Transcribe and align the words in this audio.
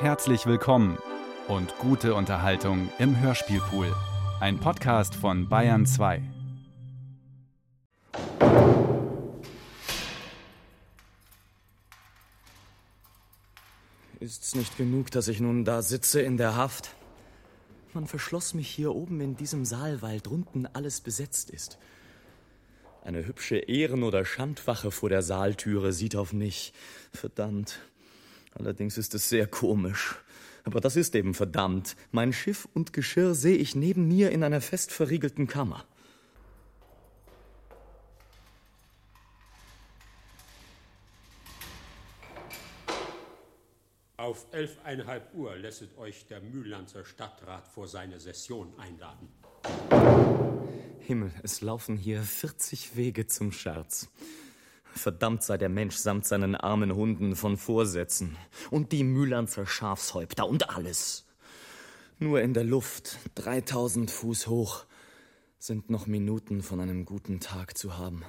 Herzlich 0.00 0.46
willkommen 0.46 0.96
und 1.46 1.76
gute 1.76 2.14
Unterhaltung 2.14 2.88
im 2.98 3.20
Hörspielpool. 3.20 3.94
Ein 4.40 4.58
Podcast 4.58 5.14
von 5.14 5.50
Bayern 5.50 5.84
2. 5.84 6.22
Ist's 14.20 14.54
nicht 14.54 14.78
genug, 14.78 15.10
dass 15.10 15.28
ich 15.28 15.38
nun 15.38 15.66
da 15.66 15.82
sitze 15.82 16.22
in 16.22 16.38
der 16.38 16.56
Haft? 16.56 16.94
Man 17.92 18.06
verschloss 18.06 18.54
mich 18.54 18.70
hier 18.70 18.94
oben 18.94 19.20
in 19.20 19.36
diesem 19.36 19.66
Saal, 19.66 20.00
weil 20.00 20.22
drunten 20.22 20.66
alles 20.72 21.02
besetzt 21.02 21.50
ist. 21.50 21.76
Eine 23.04 23.26
hübsche 23.26 23.58
Ehren- 23.58 24.02
oder 24.02 24.24
Schandwache 24.24 24.92
vor 24.92 25.10
der 25.10 25.20
Saaltüre 25.20 25.92
sieht 25.92 26.16
auf 26.16 26.32
mich. 26.32 26.72
Verdammt. 27.12 27.80
Allerdings 28.52 28.98
ist 28.98 29.14
es 29.14 29.28
sehr 29.28 29.46
komisch. 29.46 30.16
Aber 30.64 30.80
das 30.80 30.96
ist 30.96 31.14
eben 31.14 31.34
verdammt. 31.34 31.96
Mein 32.10 32.32
Schiff 32.32 32.68
und 32.74 32.92
Geschirr 32.92 33.34
sehe 33.34 33.56
ich 33.56 33.74
neben 33.74 34.06
mir 34.08 34.30
in 34.30 34.44
einer 34.44 34.60
fest 34.60 34.92
verriegelten 34.92 35.46
Kammer. 35.46 35.84
Auf 44.16 44.46
elfeinhalb 44.52 45.34
Uhr 45.34 45.56
lässet 45.56 45.96
euch 45.96 46.26
der 46.26 46.42
Mühlanzer 46.42 47.06
Stadtrat 47.06 47.66
vor 47.66 47.88
seine 47.88 48.20
Session 48.20 48.72
einladen. 48.78 49.28
Himmel, 51.00 51.32
es 51.42 51.62
laufen 51.62 51.96
hier 51.96 52.22
40 52.22 52.96
Wege 52.96 53.26
zum 53.26 53.50
Scherz. 53.50 54.10
Verdammt 54.94 55.42
sei 55.42 55.56
der 55.56 55.68
Mensch 55.68 55.96
samt 55.96 56.26
seinen 56.26 56.54
armen 56.54 56.94
Hunden 56.94 57.36
von 57.36 57.56
Vorsätzen 57.56 58.36
und 58.70 58.92
die 58.92 59.04
Mühlanzer 59.04 59.66
Schafshäupter 59.66 60.48
und 60.48 60.70
alles. 60.70 61.26
Nur 62.18 62.42
in 62.42 62.52
der 62.52 62.64
Luft, 62.64 63.18
3000 63.36 64.10
Fuß 64.10 64.46
hoch, 64.48 64.84
sind 65.58 65.90
noch 65.90 66.06
Minuten 66.06 66.62
von 66.62 66.80
einem 66.80 67.04
guten 67.04 67.40
Tag 67.40 67.78
zu 67.78 67.96
haben. 67.96 68.24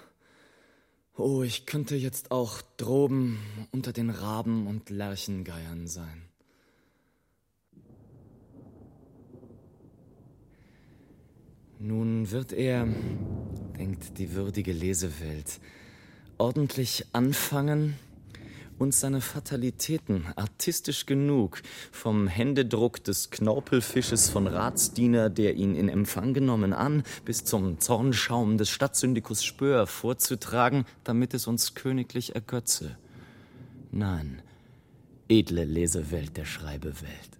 Oh, 1.17 1.43
ich 1.43 1.65
könnte 1.65 1.95
jetzt 1.95 2.31
auch 2.31 2.61
droben 2.77 3.39
unter 3.71 3.91
den 3.91 4.09
Raben 4.09 4.67
und 4.67 4.89
Lerchengeiern 4.89 5.87
sein. 5.87 6.23
Nun 11.79 12.29
wird 12.31 12.53
er, 12.53 12.87
denkt 13.77 14.17
die 14.19 14.33
würdige 14.33 14.71
Lesewelt, 14.71 15.59
ordentlich 16.41 17.05
anfangen 17.13 17.93
und 18.79 18.95
seine 18.95 19.21
Fatalitäten 19.21 20.25
artistisch 20.35 21.05
genug 21.05 21.61
vom 21.91 22.27
Händedruck 22.27 23.03
des 23.03 23.29
Knorpelfisches 23.29 24.31
von 24.31 24.47
Ratsdiener, 24.47 25.29
der 25.29 25.53
ihn 25.53 25.75
in 25.75 25.87
Empfang 25.87 26.33
genommen 26.33 26.73
an, 26.73 27.03
bis 27.25 27.43
zum 27.43 27.79
Zornschaum 27.79 28.57
des 28.57 28.71
Stadtsyndikus 28.71 29.43
Spör 29.43 29.85
vorzutragen, 29.85 30.85
damit 31.03 31.35
es 31.35 31.45
uns 31.45 31.75
königlich 31.75 32.33
ergötze. 32.33 32.97
Nein, 33.91 34.41
edle 35.29 35.63
Lesewelt 35.63 36.37
der 36.37 36.45
Schreibewelt. 36.45 37.37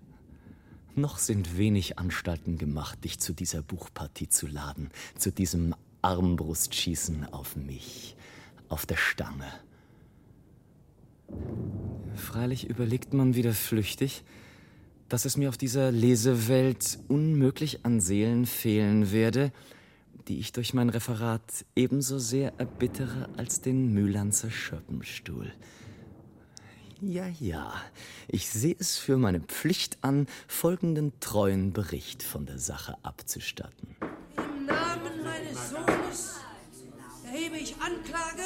Noch 0.94 1.18
sind 1.18 1.58
wenig 1.58 1.98
Anstalten 1.98 2.60
gemacht, 2.60 3.04
dich 3.04 3.20
zu 3.20 3.34
dieser 3.34 3.64
Buchpartie 3.64 4.30
zu 4.30 4.46
laden, 4.46 4.92
zu 5.18 5.32
diesem 5.32 5.74
Armbrustschießen 6.04 7.34
auf 7.34 7.56
mich, 7.56 8.16
auf 8.72 8.86
der 8.86 8.98
Stange. 8.98 9.52
Freilich 12.16 12.70
überlegt 12.70 13.14
man 13.14 13.36
wieder 13.36 13.54
flüchtig, 13.54 14.24
dass 15.10 15.26
es 15.26 15.38
mir 15.38 15.50
auf 15.50 15.58
dieser 15.58 15.92
Lesewelt 15.92 17.00
unmöglich 17.08 17.86
an 17.86 18.00
Seelen 18.00 18.46
fehlen 18.46 19.12
werde, 19.12 19.52
die 20.28 20.40
ich 20.40 20.54
durch 20.54 20.74
mein 20.74 20.90
Referat 20.90 21.66
ebenso 21.76 22.20
sehr 22.20 22.54
erbittere 22.60 23.30
als 23.38 23.62
den 23.62 23.94
Mühlanzer 23.94 24.50
Schöppenstuhl. 24.50 25.52
Ja, 27.02 27.28
ja, 27.40 27.74
ich 28.28 28.50
sehe 28.50 28.76
es 28.78 28.98
für 28.98 29.18
meine 29.18 29.40
Pflicht 29.40 29.98
an, 30.02 30.28
folgenden 30.48 31.12
treuen 31.20 31.74
Bericht 31.74 32.22
von 32.22 32.46
der 32.46 32.60
Sache 32.60 32.96
abzustatten. 33.02 33.96
Im 34.38 34.66
Namen 34.68 35.24
meines 35.24 35.72
Sohnes 35.72 36.01
erhebe 37.32 37.58
ich 37.58 37.76
Anklage 37.80 38.44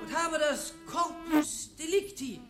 und 0.00 0.16
habe 0.16 0.38
das 0.38 0.74
Corpus 0.86 1.76
Delicti, 1.76 2.40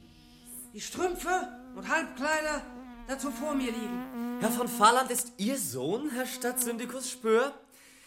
die 0.72 0.80
Strümpfe 0.80 1.48
und 1.74 1.88
Halbkleider 1.88 2.62
dazu 3.08 3.30
vor 3.30 3.54
mir 3.54 3.72
liegen. 3.72 4.38
Herr 4.40 4.50
von 4.50 4.68
Fahrland 4.68 5.10
ist 5.10 5.32
Ihr 5.38 5.58
Sohn, 5.58 6.10
Herr 6.10 6.26
Stadtsyndikus 6.26 7.10
Spör? 7.10 7.52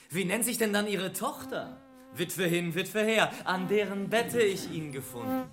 Wie 0.09 0.25
nennt 0.25 0.45
sich 0.45 0.57
denn 0.57 0.71
dann 0.71 0.87
Ihre 0.87 1.11
Tochter? 1.11 1.81
Witwe 2.13 2.45
hin, 2.45 2.73
Witwe 2.75 3.03
her, 3.03 3.31
an 3.43 3.67
deren 3.67 4.09
Bette 4.09 4.41
ich 4.41 4.71
ihn 4.71 4.93
gefunden. 4.93 5.49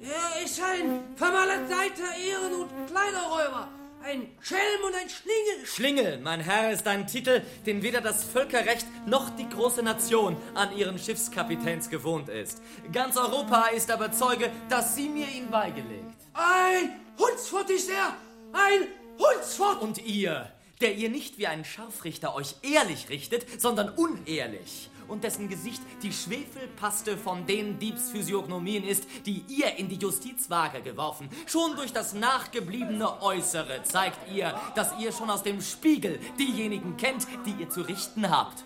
Er 0.00 0.44
ist 0.44 0.60
ein 0.60 1.00
vermaledeiter 1.16 2.14
Ehren- 2.18 2.60
und 2.60 2.86
Kleiderräuber, 2.86 3.68
ein 4.04 4.28
Schelm 4.40 4.84
und 4.84 4.94
ein 4.94 5.08
Schlingel. 5.08 5.66
Schlingel, 5.66 6.18
mein 6.18 6.40
Herr, 6.40 6.72
ist 6.72 6.86
ein 6.86 7.06
Titel, 7.06 7.42
den 7.66 7.82
weder 7.82 8.00
das 8.00 8.24
Völkerrecht 8.24 8.86
noch 9.06 9.30
die 9.36 9.48
große 9.48 9.82
Nation 9.82 10.36
an 10.54 10.76
ihren 10.76 10.98
Schiffskapitäns 10.98 11.88
gewohnt 11.88 12.28
ist. 12.28 12.62
Ganz 12.92 13.16
Europa 13.16 13.66
ist 13.68 13.90
aber 13.90 14.10
Zeuge, 14.12 14.50
dass 14.68 14.96
Sie 14.96 15.08
mir 15.08 15.28
ihn 15.28 15.50
beigelegt. 15.50 16.16
Ein 16.34 17.00
Hundsfott 17.18 17.70
ist 17.70 17.90
er, 17.90 18.16
ein 18.52 18.88
Hundsfott. 19.18 19.80
Und 19.80 19.98
ihr, 19.98 20.50
der 20.80 20.94
ihr 20.94 21.08
nicht 21.08 21.38
wie 21.38 21.46
ein 21.46 21.64
Scharfrichter 21.64 22.34
euch 22.34 22.56
ehrlich 22.62 23.08
richtet, 23.08 23.60
sondern 23.60 23.90
unehrlich 23.90 24.90
und 25.08 25.24
dessen 25.24 25.48
Gesicht 25.48 25.82
die 26.02 26.12
Schwefelpaste 26.12 27.16
von 27.16 27.46
den 27.46 27.78
Diebsphysiognomien 27.78 28.84
ist, 28.84 29.06
die 29.26 29.44
ihr 29.48 29.76
in 29.76 29.88
die 29.88 29.96
Justizwaage 29.96 30.82
geworfen. 30.82 31.28
Schon 31.46 31.76
durch 31.76 31.92
das 31.92 32.14
nachgebliebene 32.14 33.22
Äußere 33.22 33.82
zeigt 33.82 34.30
ihr, 34.32 34.58
dass 34.74 34.98
ihr 34.98 35.12
schon 35.12 35.30
aus 35.30 35.42
dem 35.42 35.60
Spiegel 35.60 36.18
diejenigen 36.38 36.96
kennt, 36.96 37.26
die 37.46 37.52
ihr 37.62 37.70
zu 37.70 37.82
richten 37.82 38.30
habt. 38.30 38.64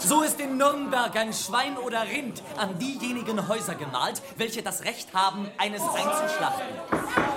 So 0.00 0.22
ist 0.22 0.40
in 0.40 0.56
Nürnberg 0.56 1.14
ein 1.16 1.32
Schwein 1.32 1.76
oder 1.78 2.02
Rind 2.02 2.42
an 2.56 2.78
diejenigen 2.78 3.48
Häuser 3.48 3.74
gemalt, 3.74 4.22
welche 4.36 4.62
das 4.62 4.84
Recht 4.84 5.14
haben, 5.14 5.48
eines 5.58 5.82
einzuschlachten. 5.82 7.29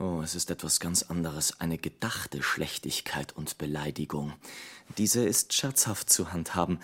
Oh, 0.00 0.20
es 0.22 0.36
ist 0.36 0.52
etwas 0.52 0.78
ganz 0.78 1.02
anderes, 1.02 1.60
eine 1.60 1.76
gedachte 1.76 2.40
Schlechtigkeit 2.40 3.32
und 3.32 3.58
Beleidigung. 3.58 4.32
Diese 4.96 5.24
ist 5.24 5.54
scherzhaft 5.54 6.08
zu 6.08 6.32
handhaben, 6.32 6.78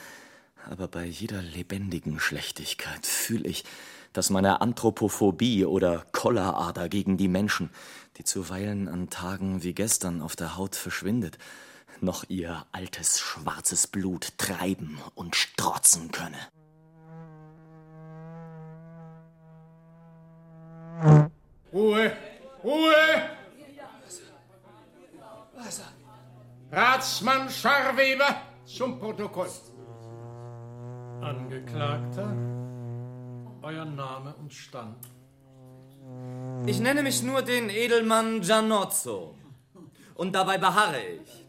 aber 0.69 0.89
bei 0.89 1.05
jeder 1.05 1.41
lebendigen 1.41 2.19
Schlechtigkeit 2.19 3.07
fühle 3.07 3.49
ich, 3.49 3.65
dass 4.13 4.31
meine 4.31 4.61
Anthropophobie 4.61 5.65
oder 5.65 6.05
Chollerader 6.11 6.89
gegen 6.89 7.17
die 7.17 7.29
Menschen, 7.29 7.71
die 8.17 8.25
zuweilen 8.25 8.89
an 8.89 9.11
Tagen 9.11 9.63
wie 9.63 9.75
gestern 9.75 10.21
auf 10.21 10.35
der 10.35 10.57
Haut 10.57 10.75
verschwindet, 10.75 11.39
noch 12.01 12.25
ihr 12.29 12.67
altes 12.73 13.21
schwarzes 13.21 13.87
Blut 13.87 14.37
treiben 14.39 14.99
und 15.15 15.37
strotzen 15.37 16.11
könne. 16.11 16.39
Ruhe! 21.73 22.17
Ruhe! 22.65 23.31
Wasser. 25.55 25.85
Ratsmann 26.73 27.51
Scharweber 27.51 28.41
zum 28.65 28.99
Protokoll. 28.99 29.51
Angeklagter, 31.21 32.35
euer 33.63 33.85
Name 33.85 34.35
und 34.41 34.53
Stand. 34.53 34.97
Ich 36.67 36.81
nenne 36.81 37.03
mich 37.03 37.23
nur 37.23 37.43
den 37.43 37.69
Edelmann 37.69 38.41
Gianozzo. 38.41 39.37
Und 40.15 40.35
dabei 40.35 40.59
beharre 40.59 41.01
ich. 41.23 41.44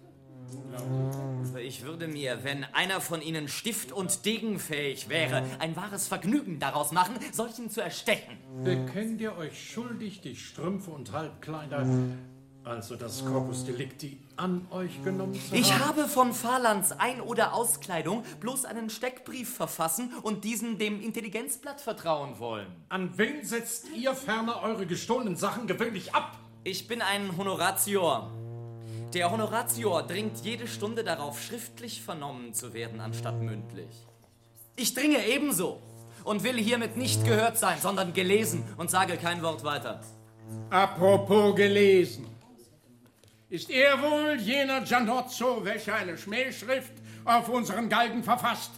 Ich 1.61 1.83
würde 1.83 2.07
mir, 2.07 2.43
wenn 2.43 2.63
einer 2.73 3.01
von 3.01 3.21
Ihnen 3.21 3.47
stift- 3.47 3.91
und 3.91 4.25
degenfähig 4.25 5.09
wäre, 5.09 5.43
ein 5.59 5.75
wahres 5.75 6.07
Vergnügen 6.07 6.59
daraus 6.59 6.91
machen, 6.91 7.15
solchen 7.31 7.69
zu 7.69 7.81
erstechen. 7.81 8.37
Bekennt 8.63 9.21
ihr 9.21 9.35
euch 9.37 9.71
schuldig, 9.71 10.21
die 10.21 10.35
Strümpfe 10.35 10.91
und 10.91 11.11
Halbkleider, 11.11 11.87
also 12.63 12.95
das 12.95 13.23
Corpus 13.25 13.63
Delicti, 13.65 14.19
an 14.37 14.67
euch 14.71 15.03
genommen 15.03 15.33
zu 15.33 15.55
Ich 15.55 15.73
haben? 15.73 15.85
habe 15.85 16.07
von 16.07 16.33
Fahrlands 16.33 16.91
Ein- 16.91 17.21
oder 17.21 17.53
Auskleidung 17.53 18.23
bloß 18.41 18.65
einen 18.65 18.89
Steckbrief 18.89 19.55
verfassen 19.55 20.11
und 20.23 20.43
diesen 20.43 20.77
dem 20.77 21.01
Intelligenzblatt 21.01 21.79
vertrauen 21.81 22.37
wollen. 22.39 22.67
An 22.89 23.17
wen 23.17 23.43
setzt 23.43 23.87
ihr 23.95 24.13
ferner 24.13 24.61
eure 24.61 24.85
gestohlenen 24.85 25.35
Sachen 25.35 25.67
gewöhnlich 25.67 26.13
ab? 26.13 26.37
Ich 26.63 26.87
bin 26.87 27.01
ein 27.01 27.37
Honoratior. 27.37 28.31
Der 29.13 29.31
Honoratior 29.31 30.03
dringt 30.03 30.43
jede 30.43 30.67
Stunde 30.67 31.03
darauf, 31.03 31.41
schriftlich 31.41 32.01
vernommen 32.01 32.53
zu 32.53 32.73
werden, 32.73 32.99
anstatt 32.99 33.39
mündlich. 33.41 34.05
Ich 34.75 34.93
dringe 34.93 35.25
ebenso 35.25 35.81
und 36.25 36.43
will 36.43 36.57
hiermit 36.57 36.97
nicht 36.97 37.23
gehört 37.23 37.57
sein, 37.57 37.79
sondern 37.79 38.13
gelesen 38.13 38.63
und 38.77 38.89
sage 38.89 39.17
kein 39.17 39.41
Wort 39.41 39.63
weiter. 39.63 40.01
Apropos 40.69 41.55
gelesen. 41.55 42.27
Ist 43.49 43.69
er 43.69 44.01
wohl 44.01 44.37
jener 44.39 44.81
Gianozzo, 44.81 45.63
welcher 45.63 45.95
eine 45.95 46.17
Schmähschrift 46.17 46.93
auf 47.23 47.47
unseren 47.47 47.87
Galgen 47.87 48.23
verfasst 48.23 48.71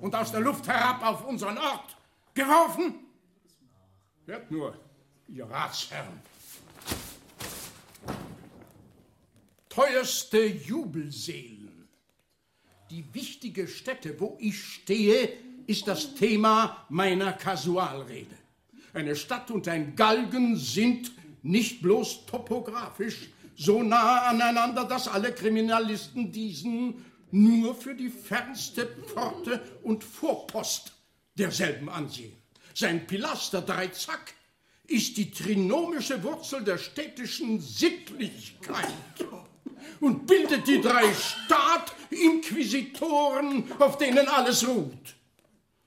und 0.00 0.14
aus 0.16 0.32
der 0.32 0.40
Luft 0.40 0.66
herab 0.66 1.04
auf 1.06 1.24
unseren 1.26 1.58
Ort 1.58 1.96
geworfen? 2.34 2.94
Hört 4.26 4.50
nur, 4.50 4.74
ihr 5.28 5.44
Ratsherren. 5.44 6.20
Teuerste 9.80 10.44
Jubelseelen. 10.44 11.88
Die 12.90 13.02
wichtige 13.14 13.66
Stätte, 13.66 14.20
wo 14.20 14.36
ich 14.38 14.62
stehe, 14.62 15.32
ist 15.66 15.88
das 15.88 16.14
Thema 16.16 16.84
meiner 16.90 17.32
Kasualrede. 17.32 18.36
Eine 18.92 19.16
Stadt 19.16 19.50
und 19.50 19.66
ein 19.68 19.96
Galgen 19.96 20.56
sind 20.56 21.12
nicht 21.42 21.80
bloß 21.80 22.26
topografisch 22.26 23.30
so 23.56 23.82
nah 23.82 24.24
aneinander, 24.28 24.84
dass 24.84 25.08
alle 25.08 25.32
Kriminalisten 25.32 26.30
diesen 26.30 27.02
nur 27.30 27.74
für 27.74 27.94
die 27.94 28.10
fernste 28.10 28.86
Pforte 28.86 29.62
und 29.82 30.04
Vorpost 30.04 30.92
derselben 31.38 31.88
ansehen. 31.88 32.36
Sein 32.74 33.06
Pilaster 33.06 33.62
Dreizack 33.62 34.34
ist 34.86 35.16
die 35.16 35.30
trinomische 35.30 36.22
Wurzel 36.22 36.64
der 36.64 36.76
städtischen 36.76 37.60
Sittlichkeit 37.60 38.92
und 40.00 40.26
bildet 40.26 40.66
die 40.66 40.80
drei 40.80 41.12
Staat-Inquisitoren, 41.12 43.70
auf 43.78 43.98
denen 43.98 44.26
alles 44.28 44.66
ruht. 44.66 45.14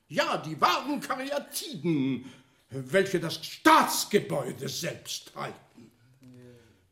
Ja, 0.08 0.38
die 0.38 0.62
wahren 0.62 1.00
Karyatiden, 1.00 2.32
welche 2.70 3.20
das 3.20 3.44
Staatsgebäude 3.46 4.70
selbst 4.70 5.34
halten. 5.36 5.64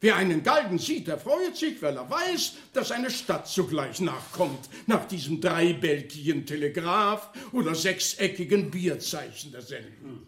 Wer 0.03 0.15
einen 0.15 0.41
Galgen 0.41 0.79
sieht, 0.79 1.07
der 1.07 1.19
freut 1.19 1.55
sich, 1.55 1.79
weil 1.83 1.95
er 1.95 2.09
weiß, 2.09 2.53
dass 2.73 2.91
eine 2.91 3.11
Stadt 3.11 3.47
zugleich 3.47 4.01
nachkommt, 4.01 4.67
nach 4.87 5.07
diesem 5.07 5.39
dreibälkigen 5.39 6.47
Telegraph 6.47 7.29
oder 7.51 7.75
sechseckigen 7.75 8.71
Bierzeichen 8.71 9.51
derselben. 9.51 10.25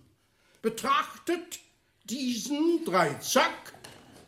Betrachtet 0.62 1.60
diesen 2.04 2.86
Dreizack, 2.86 3.73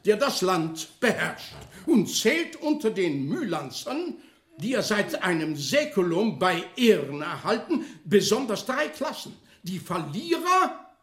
der 0.06 0.18
das 0.18 0.42
Land 0.42 1.00
beherrscht 1.00 1.56
und 1.86 2.08
zählt 2.08 2.56
unter 2.58 2.92
den 2.92 3.28
Mühlanzern, 3.28 4.16
die 4.58 4.74
er 4.74 4.84
seit 4.84 5.22
einem 5.24 5.56
Säkulum 5.56 6.40
bei 6.40 6.64
Ehren 6.78 7.22
erhalten, 7.22 7.86
besonders 8.06 8.66
drei 8.66 8.88
Klassen. 8.90 9.36
Die 9.64 9.80
Verlierer, 9.80 10.94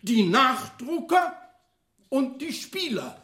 die 0.00 0.24
Nachdrucker 0.24 1.36
und 2.08 2.40
die 2.40 2.52
Spieler. 2.52 3.20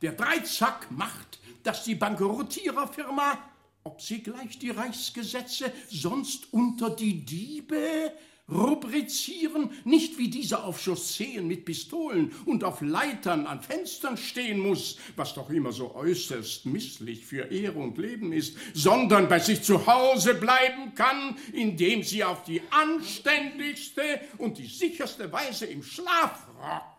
Der 0.00 0.12
Dreizack 0.12 0.90
macht, 0.90 1.38
dass 1.62 1.84
die 1.84 1.94
Bankerottiererfirma, 1.94 3.38
ob 3.84 4.00
sie 4.00 4.22
gleich 4.22 4.58
die 4.58 4.70
Reichsgesetze 4.70 5.72
sonst 5.90 6.52
unter 6.52 6.90
die 6.90 7.24
Diebe 7.24 8.12
rubrizieren, 8.50 9.70
nicht 9.84 10.18
wie 10.18 10.28
diese 10.28 10.64
auf 10.64 10.82
Chausseen 10.82 11.46
mit 11.46 11.64
Pistolen 11.64 12.32
und 12.46 12.64
auf 12.64 12.80
Leitern 12.80 13.46
an 13.46 13.60
Fenstern 13.60 14.16
stehen 14.16 14.58
muss, 14.58 14.98
was 15.16 15.34
doch 15.34 15.50
immer 15.50 15.72
so 15.72 15.94
äußerst 15.94 16.66
misslich 16.66 17.26
für 17.26 17.50
Ehre 17.50 17.78
und 17.78 17.98
Leben 17.98 18.32
ist, 18.32 18.56
sondern 18.72 19.28
bei 19.28 19.38
sich 19.38 19.62
zu 19.62 19.86
Hause 19.86 20.34
bleiben 20.34 20.94
kann, 20.94 21.36
indem 21.52 22.02
sie 22.02 22.24
auf 22.24 22.44
die 22.44 22.62
anständigste 22.70 24.02
und 24.38 24.58
die 24.58 24.66
sicherste 24.66 25.30
Weise 25.30 25.66
im 25.66 25.82
Schlafrock 25.82 26.98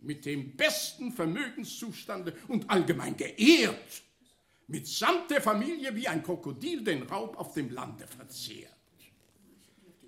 mit 0.00 0.24
dem 0.24 0.56
besten 0.56 1.12
Vermögenszustande 1.12 2.34
und 2.48 2.68
allgemein 2.70 3.16
geehrt, 3.16 4.02
mitsamt 4.66 5.30
der 5.30 5.40
Familie 5.40 5.94
wie 5.94 6.08
ein 6.08 6.22
Krokodil 6.22 6.82
den 6.82 7.04
Raub 7.04 7.38
auf 7.38 7.54
dem 7.54 7.70
Lande 7.70 8.06
verzehrt. 8.06 8.75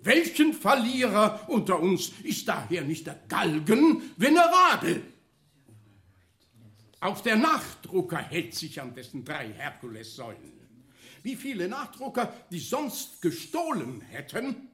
Welchen 0.02 0.54
Verlierer 0.54 1.48
unter 1.48 1.80
uns 1.80 2.12
ist 2.22 2.48
daher 2.48 2.82
nicht 2.82 3.06
der 3.06 3.20
Galgen 3.28 4.02
venerabel? 4.16 5.02
Auch 7.00 7.20
der 7.20 7.36
Nachdrucker 7.36 8.18
hält 8.18 8.54
sich 8.54 8.80
an 8.80 8.94
dessen 8.94 9.24
drei 9.24 9.52
Herkulessäulen. 9.52 10.52
Wie 11.22 11.36
viele 11.36 11.68
Nachdrucker, 11.68 12.32
die 12.50 12.60
sonst 12.60 13.22
gestohlen 13.22 14.00
hätten, 14.00 14.68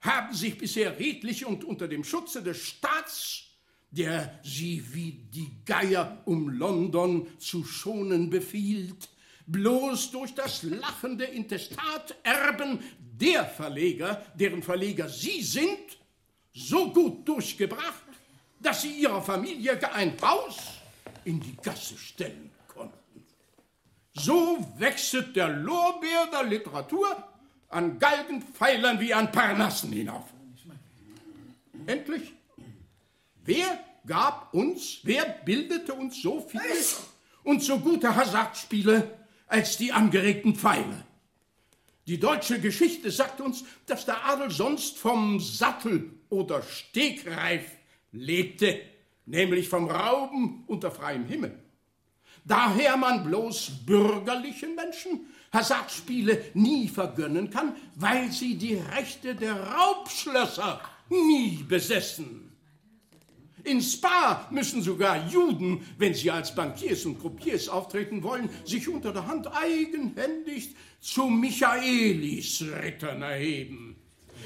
haben 0.00 0.34
sich 0.34 0.58
bisher 0.58 0.98
redlich 0.98 1.44
und 1.44 1.64
unter 1.64 1.88
dem 1.88 2.04
Schutze 2.04 2.42
des 2.42 2.58
Staats 2.58 3.46
der 3.90 4.38
sie 4.42 4.82
wie 4.92 5.12
die 5.32 5.64
Geier 5.64 6.22
um 6.26 6.48
London 6.48 7.26
zu 7.38 7.64
schonen 7.64 8.30
befiehlt, 8.30 9.08
bloß 9.46 10.10
durch 10.10 10.34
das 10.34 10.62
lachende 10.62 11.24
Intestat 11.24 12.16
erben 12.22 12.82
der 12.98 13.44
Verleger, 13.46 14.24
deren 14.34 14.62
Verleger 14.62 15.08
sie 15.08 15.42
sind, 15.42 15.98
so 16.52 16.92
gut 16.92 17.26
durchgebracht, 17.28 18.02
dass 18.60 18.82
sie 18.82 19.00
ihrer 19.00 19.22
Familie 19.22 19.76
gar 19.76 19.94
ein 19.94 20.16
Haus 20.20 20.56
in 21.24 21.40
die 21.40 21.56
Gasse 21.56 21.96
stellen 21.96 22.50
konnten. 22.66 23.24
So 24.14 24.66
wechselt 24.78 25.36
der 25.36 25.48
Lorbeer 25.48 26.26
der 26.32 26.44
Literatur 26.44 27.24
an 27.68 27.98
Galgenpfeilern 27.98 28.98
wie 29.00 29.12
an 29.12 29.30
Parnassen 29.30 29.92
hinauf. 29.92 30.24
Endlich 31.86 32.36
Wer 33.46 33.78
gab 34.04 34.52
uns, 34.52 34.98
wer 35.04 35.24
bildete 35.24 35.94
uns 35.94 36.20
so 36.20 36.40
viele 36.40 36.64
und 37.44 37.62
so 37.62 37.78
gute 37.78 38.14
Hasardspiele 38.14 39.08
als 39.46 39.76
die 39.76 39.92
angeregten 39.92 40.54
Pfeile? 40.54 41.04
Die 42.06 42.20
deutsche 42.20 42.60
Geschichte 42.60 43.10
sagt 43.10 43.40
uns, 43.40 43.64
dass 43.86 44.06
der 44.06 44.24
Adel 44.24 44.50
sonst 44.50 44.96
vom 44.96 45.40
Sattel 45.40 46.10
oder 46.28 46.62
Stegreif 46.62 47.64
lebte, 48.12 48.80
nämlich 49.24 49.68
vom 49.68 49.90
Rauben 49.90 50.64
unter 50.68 50.90
freiem 50.90 51.24
Himmel. 51.24 51.58
Daher 52.44 52.96
man 52.96 53.24
bloß 53.24 53.84
bürgerlichen 53.84 54.76
Menschen 54.76 55.26
Hasardspiele 55.52 56.44
nie 56.54 56.88
vergönnen 56.88 57.50
kann, 57.50 57.74
weil 57.96 58.30
sie 58.30 58.56
die 58.56 58.74
Rechte 58.74 59.34
der 59.34 59.58
Raubschlösser 59.60 60.80
nie 61.08 61.64
besessen. 61.68 62.45
In 63.66 63.82
Spa 63.82 64.46
müssen 64.52 64.80
sogar 64.80 65.28
Juden, 65.28 65.84
wenn 65.98 66.14
sie 66.14 66.30
als 66.30 66.54
Bankiers 66.54 67.04
und 67.04 67.20
Croupiers 67.20 67.68
auftreten 67.68 68.22
wollen, 68.22 68.48
sich 68.64 68.88
unter 68.88 69.12
der 69.12 69.26
Hand 69.26 69.48
eigenhändig 69.52 70.76
zu 71.00 71.24
Michaelis-Rittern 71.24 73.22
erheben. 73.22 73.96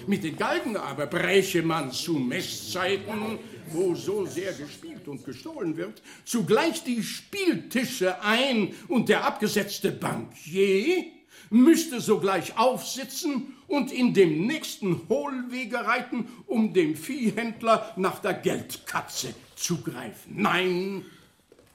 Mit 0.07 0.25
den 0.25 0.39
Galgen 0.39 0.75
aber 0.77 1.07
bräche 1.07 1.63
man 1.63 1.93
zu 1.93 2.15
Messzeiten, 2.15 3.39
wo 3.69 3.95
so 3.95 4.25
sehr 4.25 4.55
gespielt 4.55 5.07
und 5.07 5.23
gestohlen 5.23 5.77
wird, 5.77 6.01
zugleich 6.25 6.83
die 6.85 7.03
Spieltische 7.03 8.23
ein 8.23 8.75
und 8.89 9.11
der 9.11 9.25
abgesetzte 9.25 9.93
Bankier 9.93 11.05
müsste 11.51 12.01
sogleich 12.01 12.57
aufsitzen 12.57 13.55
und 13.71 13.93
in 13.93 14.13
dem 14.13 14.47
nächsten 14.47 15.09
Hohlwege 15.09 15.79
reiten, 15.87 16.29
um 16.47 16.73
dem 16.73 16.97
Viehhändler 16.97 17.93
nach 17.97 18.19
der 18.19 18.35
Geldkatze 18.35 19.33
zu 19.55 19.81
greifen. 19.81 20.35
Nein, 20.43 21.05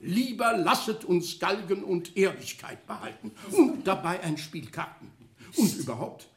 lieber 0.02 0.58
lasset 0.58 1.06
uns 1.06 1.40
Galgen 1.40 1.84
und 1.84 2.18
Ehrlichkeit 2.18 2.86
behalten 2.86 3.32
und 3.52 3.88
dabei 3.88 4.20
ein 4.22 4.38
Spiel 4.38 4.70
Karten. 4.70 5.10
Und 5.56 5.74
überhaupt, 5.78 6.28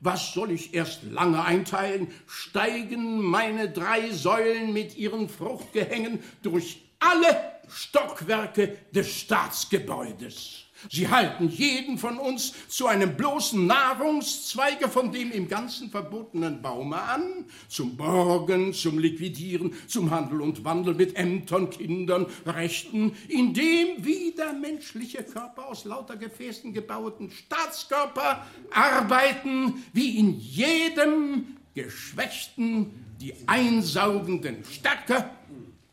was 0.00 0.32
soll 0.32 0.50
ich 0.50 0.72
erst 0.72 1.02
lange 1.04 1.44
einteilen? 1.44 2.08
Steigen 2.26 3.20
meine 3.20 3.68
drei 3.68 4.10
Säulen 4.10 4.72
mit 4.72 4.96
ihren 4.96 5.28
Fruchtgehängen 5.28 6.20
durch 6.42 6.80
alle 6.98 7.52
Stockwerke 7.68 8.78
des 8.92 9.12
Staatsgebäudes. 9.14 10.64
Sie 10.90 11.08
halten 11.08 11.48
jeden 11.48 11.98
von 11.98 12.18
uns 12.18 12.52
zu 12.68 12.86
einem 12.86 13.16
bloßen 13.16 13.66
Nahrungszweige 13.66 14.88
von 14.88 15.12
dem 15.12 15.30
im 15.30 15.48
Ganzen 15.48 15.90
verbotenen 15.90 16.62
Baume 16.62 17.00
an, 17.00 17.44
zum 17.68 17.96
Borgen, 17.96 18.72
zum 18.72 18.98
Liquidieren, 18.98 19.74
zum 19.86 20.10
Handel 20.10 20.40
und 20.40 20.64
Wandel 20.64 20.94
mit 20.94 21.16
Ämtern, 21.16 21.70
Kindern, 21.70 22.26
Rechten, 22.46 23.14
in 23.28 23.54
dem 23.54 24.04
wie 24.04 24.32
der 24.36 24.52
menschliche 24.52 25.22
Körper 25.22 25.68
aus 25.68 25.84
lauter 25.84 26.16
Gefäßen 26.16 26.72
gebauten 26.72 27.30
Staatskörper 27.30 28.46
arbeiten, 28.70 29.84
wie 29.92 30.18
in 30.18 30.38
jedem 30.38 31.56
Geschwächten 31.74 32.90
die 33.20 33.34
Einsaugenden 33.46 34.64
stärker 34.64 35.30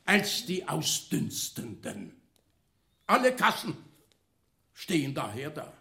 als 0.05 0.45
die 0.45 0.67
Ausdünstenden. 0.67 2.13
Alle 3.05 3.35
Kassen 3.35 3.77
stehen 4.79 5.13
daher 5.13 5.49
da. 5.49 5.73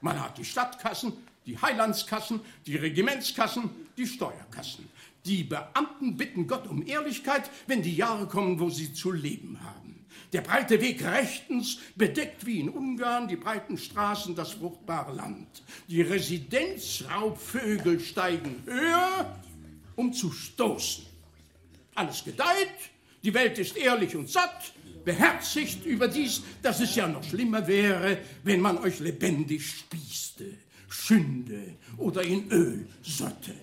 Man 0.00 0.22
hat 0.22 0.38
die 0.38 0.44
Stadtkassen, 0.44 1.12
die 1.46 1.58
Heilandskassen, 1.58 2.40
die 2.64 2.76
Regimentskassen, 2.76 3.70
die 3.96 4.06
Steuerkassen. 4.06 4.88
Die 5.24 5.42
Beamten 5.42 6.16
bitten 6.16 6.46
Gott 6.46 6.68
um 6.68 6.86
Ehrlichkeit, 6.86 7.50
wenn 7.66 7.82
die 7.82 7.96
Jahre 7.96 8.26
kommen, 8.26 8.60
wo 8.60 8.70
sie 8.70 8.94
zu 8.94 9.10
leben 9.10 9.58
haben. 9.62 10.06
Der 10.32 10.42
breite 10.42 10.80
Weg 10.80 11.02
rechtens 11.04 11.78
bedeckt 11.96 12.46
wie 12.46 12.60
in 12.60 12.68
Ungarn 12.68 13.26
die 13.26 13.34
breiten 13.36 13.76
Straßen 13.76 14.36
das 14.36 14.52
fruchtbare 14.52 15.12
Land. 15.12 15.64
Die 15.88 16.02
Residenzraubvögel 16.02 17.98
steigen 17.98 18.62
höher, 18.64 19.40
um 19.96 20.12
zu 20.12 20.30
stoßen. 20.30 21.04
Alles 21.96 22.22
gedeiht, 22.22 22.68
die 23.24 23.34
Welt 23.34 23.58
ist 23.58 23.76
ehrlich 23.76 24.14
und 24.14 24.30
satt, 24.30 24.72
beherzigt 25.04 25.84
überdies, 25.86 26.42
dass 26.62 26.80
es 26.80 26.94
ja 26.94 27.06
noch 27.06 27.24
schlimmer 27.24 27.66
wäre, 27.66 28.18
wenn 28.44 28.60
man 28.60 28.78
euch 28.78 29.00
lebendig 29.00 29.66
spießte, 29.66 30.44
schünde 30.88 31.76
oder 31.96 32.22
in 32.22 32.50
Öl 32.50 32.86
sotte. 33.02 33.54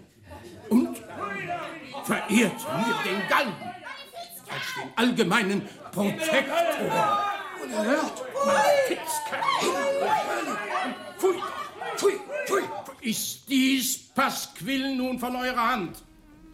Und 0.69 0.97
verehrt 2.03 2.59
mir 2.59 2.95
den 3.03 3.27
Galgen 3.29 3.73
als 4.49 4.65
den 4.75 4.91
allgemeinen 4.95 5.61
Protektor. 5.91 7.23
Unerhört! 7.63 8.23
Pfui, 11.17 11.35
pfui, 11.97 12.13
pfui! 12.45 12.61
Ist 13.01 13.49
dies 13.49 13.97
Pasquill 14.13 14.95
nun 14.95 15.19
von 15.19 15.35
eurer 15.35 15.71
Hand, 15.71 16.03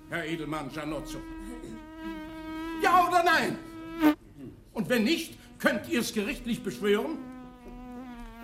Herr 0.09 0.25
Edelmann 0.25 0.69
Janozzo? 0.73 1.19
Ja 2.81 3.07
oder 3.07 3.23
nein? 3.23 3.57
Und 4.73 4.89
wenn 4.89 5.03
nicht, 5.03 5.37
könnt 5.59 5.87
ihr 5.87 5.99
es 5.99 6.13
gerichtlich 6.13 6.63
beschwören? 6.63 7.17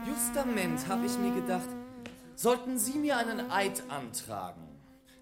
Justament 0.08 0.88
habe 0.88 1.06
ich 1.06 1.18
mir 1.18 1.34
gedacht, 1.34 1.68
sollten 2.36 2.78
Sie 2.78 2.98
mir 2.98 3.18
einen 3.18 3.52
Eid 3.52 3.84
antragen. 3.90 4.64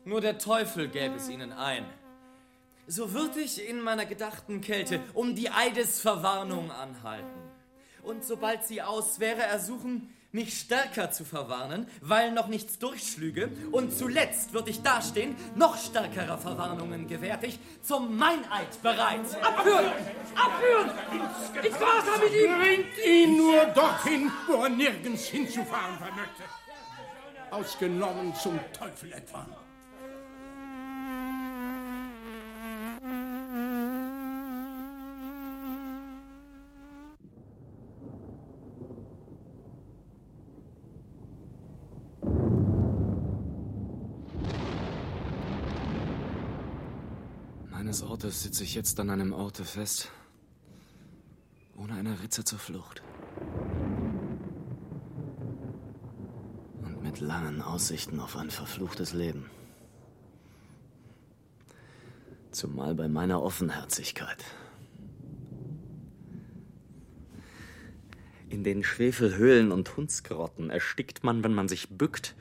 Nur 0.06 0.22
der 0.22 0.38
Teufel 0.38 0.88
gäbe 0.88 1.16
es 1.16 1.30
Ihnen 1.30 1.52
ein. 1.52 1.86
So 2.86 3.14
würde 3.14 3.42
ich 3.42 3.68
in 3.68 3.82
meiner 3.82 4.06
gedachten 4.06 4.62
Kälte 4.62 5.02
um 5.14 5.36
die 5.36 5.50
Eidesverwarnung 5.50 6.72
anhalten. 6.72 7.42
Und 8.04 8.24
sobald 8.24 8.66
sie 8.66 8.82
aus 8.82 9.20
wäre, 9.20 9.42
ersuchen, 9.42 10.14
mich 10.32 10.60
stärker 10.60 11.12
zu 11.12 11.26
verwarnen, 11.26 11.88
weil 12.02 12.32
noch 12.32 12.48
nichts 12.48 12.80
durchschlüge. 12.80 13.50
Und 13.72 13.98
zuletzt 13.98 14.54
würde 14.54 14.70
ich 14.70 14.82
dastehen, 14.82 15.36
noch 15.56 15.78
stärkerer 15.78 16.38
Verwarnungen 16.38 17.08
gewärtig, 17.08 17.60
zum 17.82 18.18
Meineid 18.18 18.82
bereit. 18.82 19.22
Abführen! 19.42 19.86
Abführen! 20.36 20.92
Ich 21.64 21.74
warte 21.74 22.24
mit 22.24 22.34
ihm! 22.34 22.60
Bringt 22.60 23.06
ihn 23.06 23.38
nur 23.38 23.66
dorthin, 23.68 24.32
wo 24.48 24.64
er 24.64 24.70
nirgends 24.70 25.26
hinzufahren 25.28 25.98
vermöchte. 25.98 26.44
Ausgenommen 27.52 28.36
zum 28.36 28.60
Teufel 28.74 29.14
etwa. 29.14 29.46
Meines 47.88 48.04
Ortes 48.04 48.44
sitze 48.44 48.66
ich 48.66 48.76
jetzt 48.76 49.00
an 49.00 49.10
einem 49.10 49.32
Orte 49.32 49.64
fest, 49.64 50.12
ohne 51.78 51.94
eine 51.94 52.22
Ritze 52.22 52.44
zur 52.44 52.60
Flucht. 52.60 53.02
Und 56.84 57.02
mit 57.02 57.22
langen 57.22 57.62
Aussichten 57.62 58.20
auf 58.20 58.36
ein 58.36 58.50
verfluchtes 58.50 59.14
Leben. 59.14 59.50
Zumal 62.52 62.94
bei 62.94 63.08
meiner 63.08 63.42
Offenherzigkeit. 63.42 64.44
In 68.50 68.66
den 68.66 68.84
Schwefelhöhlen 68.84 69.72
und 69.72 69.96
Hundsgrotten 69.96 70.72
erstickt 70.72 71.24
man, 71.24 71.42
wenn 71.42 71.54
man 71.54 71.70
sich 71.70 71.88
bückt. 71.88 72.36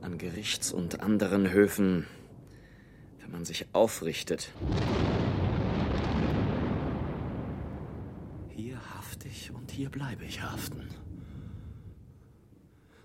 An 0.00 0.18
Gerichts- 0.18 0.72
und 0.72 0.98
anderen 0.98 1.48
Höfen 1.48 2.08
wenn 3.28 3.32
man 3.34 3.44
sich 3.44 3.66
aufrichtet. 3.74 4.50
Hier 8.48 8.78
hafte 8.94 9.28
ich 9.28 9.50
und 9.50 9.70
hier 9.70 9.90
bleibe 9.90 10.24
ich 10.24 10.42
haften. 10.42 10.88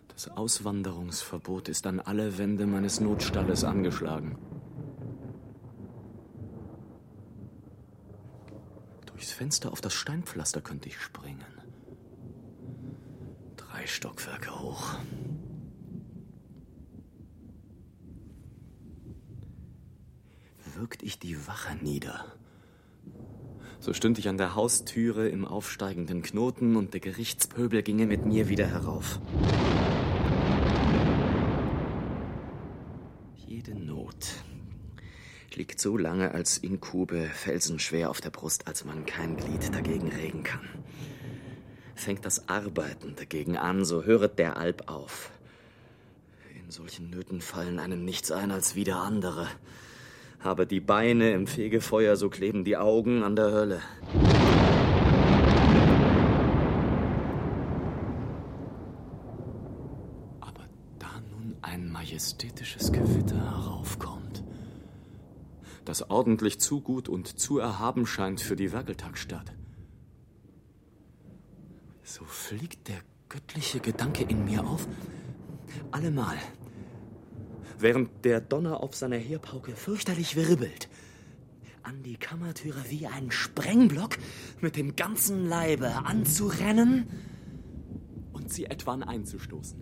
Das 0.07 0.29
Auswanderungsverbot 0.29 1.67
ist 1.67 1.85
an 1.87 1.99
alle 1.99 2.37
Wände 2.37 2.65
meines 2.67 3.01
Notstalles 3.01 3.65
angeschlagen. 3.65 4.37
Durchs 9.07 9.33
Fenster 9.33 9.73
auf 9.73 9.81
das 9.81 9.93
Steinpflaster 9.93 10.61
könnte 10.61 10.87
ich 10.87 10.97
springen. 10.97 11.43
Drei 13.57 13.85
Stockwerke 13.85 14.57
hoch. 14.57 14.95
Würgt 20.75 21.03
ich 21.03 21.19
die 21.19 21.47
Wache 21.47 21.75
nieder. 21.81 22.25
So 23.79 23.93
stünd 23.93 24.17
ich 24.17 24.29
an 24.29 24.37
der 24.37 24.55
Haustüre 24.55 25.27
im 25.27 25.45
aufsteigenden 25.45 26.21
Knoten 26.21 26.75
und 26.75 26.93
der 26.93 27.01
Gerichtspöbel 27.01 27.83
ginge 27.83 28.05
mit 28.05 28.25
mir 28.25 28.47
wieder 28.47 28.65
herauf. 28.65 29.19
Jede 33.35 33.75
Not 33.75 34.43
liegt 35.53 35.79
so 35.79 35.97
lange 35.97 36.31
als 36.31 36.57
Inkube 36.57 37.29
felsenschwer 37.33 38.09
auf 38.09 38.21
der 38.21 38.29
Brust, 38.29 38.67
als 38.67 38.85
man 38.85 39.05
kein 39.05 39.37
Glied 39.37 39.73
dagegen 39.73 40.09
regen 40.09 40.43
kann. 40.43 40.67
Fängt 41.95 42.25
das 42.25 42.49
Arbeiten 42.49 43.15
dagegen 43.15 43.57
an, 43.57 43.85
so 43.85 44.03
höret 44.03 44.39
der 44.39 44.57
Alp 44.57 44.89
auf. 44.89 45.31
In 46.63 46.71
solchen 46.71 47.09
Nöten 47.09 47.41
fallen 47.41 47.79
einem 47.79 48.03
nichts 48.03 48.31
ein 48.31 48.51
als 48.51 48.75
wieder 48.75 48.97
andere. 48.97 49.47
Habe 50.43 50.67
die 50.67 50.81
Beine 50.81 51.31
im 51.31 51.47
Fegefeuer, 51.47 52.17
so 52.17 52.29
kleben 52.29 52.65
die 52.65 52.75
Augen 52.75 53.23
an 53.23 53.38
der 53.38 53.53
Hölle. 53.53 53.81
Aber 60.41 60.67
da 61.00 61.07
nun 61.31 61.55
ein 61.62 61.89
majestätisches 61.89 62.91
Gewitter 62.91 63.38
heraufkommt, 63.38 64.43
das 65.85 66.09
ordentlich 66.09 66.59
zu 66.59 66.81
gut 66.81 67.07
und 67.07 67.39
zu 67.39 67.59
erhaben 67.59 68.05
scheint 68.05 68.41
für 68.41 68.57
die 68.57 68.73
Werkeltagstadt, 68.73 69.53
so 72.03 72.25
fliegt 72.25 72.89
der 72.89 73.00
göttliche 73.29 73.79
Gedanke 73.79 74.25
in 74.25 74.43
mir 74.43 74.67
auf, 74.67 74.89
allemal 75.91 76.38
während 77.83 78.25
der 78.25 78.41
Donner 78.41 78.81
auf 78.81 78.95
seiner 78.95 79.17
Heerpauke 79.17 79.75
fürchterlich 79.75 80.35
wirbelt. 80.35 80.87
An 81.83 82.01
die 82.01 82.15
Kammertüre 82.15 82.79
wie 82.89 83.07
ein 83.07 83.29
Sprengblock 83.29 84.17
mit 84.61 84.77
dem 84.77 84.95
ganzen 84.95 85.47
Leibe 85.47 85.91
anzurennen 86.05 87.05
und 88.31 88.51
sie 88.51 88.65
etwan 88.65 89.03
einzustoßen. 89.03 89.77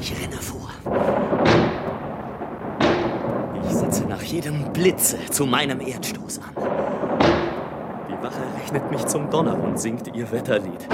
Ich 0.00 0.14
renne 0.20 0.40
vor. 0.40 0.70
Ich 3.62 3.76
setze 3.76 4.04
nach 4.06 4.22
jedem 4.22 4.72
Blitze 4.72 5.18
zu 5.30 5.44
meinem 5.44 5.80
Erdstoß 5.80 6.38
an. 6.38 6.54
Die 8.08 8.22
Wache 8.24 8.42
rechnet 8.58 8.90
mich 8.90 9.04
zum 9.04 9.28
Donner 9.28 9.62
und 9.62 9.78
singt 9.78 10.08
ihr 10.16 10.32
Wetterlied. 10.32 10.88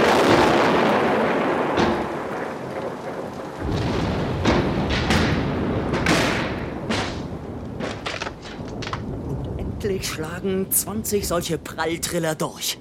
Endlich 9.98 10.14
schlagen 10.14 10.70
20 10.70 11.26
solche 11.26 11.58
Pralltriller 11.58 12.36
durch. 12.36 12.78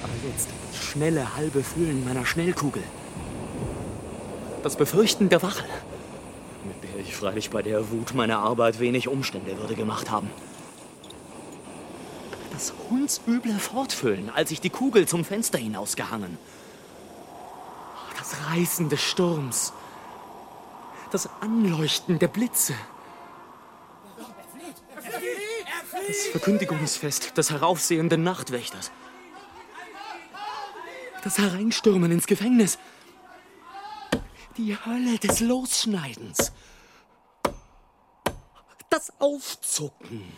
Aber 0.00 0.12
jetzt 0.28 0.48
schnelle 0.80 1.34
halbe 1.34 1.64
Fühlen 1.64 2.04
meiner 2.04 2.24
Schnellkugel. 2.24 2.84
Das 4.62 4.76
Befürchten 4.76 5.28
der 5.28 5.42
Wache, 5.42 5.64
mit 6.64 6.76
der 6.84 7.00
ich 7.00 7.16
freilich 7.16 7.50
bei 7.50 7.62
der 7.62 7.90
Wut 7.90 8.14
meiner 8.14 8.38
Arbeit 8.38 8.78
wenig 8.78 9.08
Umstände 9.08 9.58
würde 9.58 9.74
gemacht 9.74 10.08
haben. 10.08 10.30
Das 12.52 12.72
hundsüble 12.90 13.58
Fortfüllen, 13.58 14.30
als 14.32 14.52
ich 14.52 14.60
die 14.60 14.70
Kugel 14.70 15.08
zum 15.08 15.24
Fenster 15.24 15.58
hinausgehangen. 15.58 16.38
Das 18.16 18.36
Reißen 18.52 18.88
des 18.88 19.02
Sturms 19.02 19.72
das 21.14 21.28
Anleuchten 21.40 22.18
der 22.18 22.26
Blitze. 22.26 22.74
Das 26.08 26.26
Verkündigungsfest 26.32 27.38
des 27.38 27.52
heraufsehenden 27.52 28.24
Nachtwächters. 28.24 28.90
Das 31.22 31.38
Hereinstürmen 31.38 32.10
ins 32.10 32.26
Gefängnis. 32.26 32.80
Die 34.56 34.76
Hölle 34.76 35.18
des 35.20 35.38
Losschneidens. 35.38 36.50
Das 38.90 39.12
Aufzucken. 39.20 40.32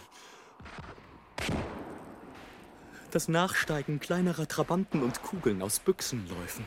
Das 3.12 3.28
Nachsteigen 3.28 3.98
kleinerer 3.98 4.46
Trabanten 4.46 5.02
und 5.02 5.22
Kugeln 5.22 5.62
aus 5.62 5.78
Büchsenläufen. 5.78 6.66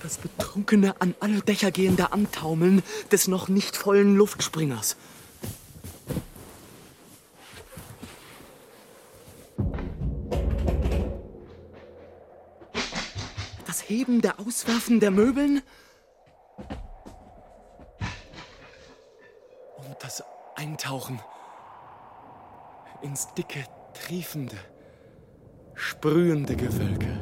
Das 0.00 0.18
betrunkene, 0.18 1.00
an 1.00 1.14
alle 1.20 1.40
Dächer 1.40 1.70
gehende 1.70 2.12
Antaumeln 2.12 2.82
des 3.10 3.26
noch 3.26 3.48
nicht 3.48 3.76
vollen 3.76 4.16
Luftspringers. 4.16 4.96
Das 13.66 13.88
Heben 13.88 14.22
der 14.22 14.38
Auswerfen 14.38 15.00
der 15.00 15.10
Möbeln. 15.10 15.62
Und 19.76 19.96
das 20.00 20.22
Eintauchen 20.54 21.20
ins 23.02 23.32
dicke, 23.34 23.64
triefende, 23.94 24.56
sprühende 25.74 26.56
Gewölke. 26.56 27.17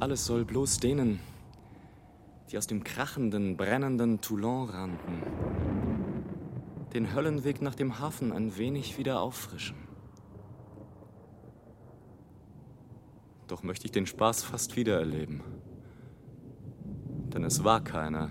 Alles 0.00 0.24
soll 0.24 0.46
bloß 0.46 0.78
denen, 0.78 1.20
die 2.50 2.56
aus 2.56 2.66
dem 2.66 2.82
krachenden, 2.84 3.58
brennenden 3.58 4.22
Toulon 4.22 4.70
rannten, 4.70 5.22
den 6.94 7.14
Höllenweg 7.14 7.60
nach 7.60 7.74
dem 7.74 7.98
Hafen 7.98 8.32
ein 8.32 8.56
wenig 8.56 8.96
wieder 8.96 9.20
auffrischen. 9.20 9.76
Doch 13.46 13.62
möchte 13.62 13.84
ich 13.84 13.92
den 13.92 14.06
Spaß 14.06 14.42
fast 14.42 14.74
wiedererleben. 14.74 15.42
Denn 17.34 17.44
es 17.44 17.62
war 17.62 17.84
keiner, 17.84 18.30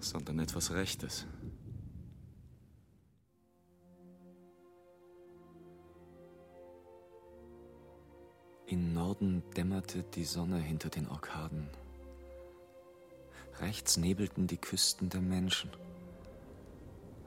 sondern 0.00 0.40
etwas 0.40 0.72
Rechtes. 0.72 1.28
Im 8.70 8.94
Norden 8.94 9.42
dämmerte 9.56 10.04
die 10.14 10.22
Sonne 10.22 10.58
hinter 10.58 10.90
den 10.90 11.08
Orkaden. 11.08 11.68
Rechts 13.58 13.96
nebelten 13.96 14.46
die 14.46 14.58
Küsten 14.58 15.08
der 15.08 15.20
Menschen. 15.20 15.70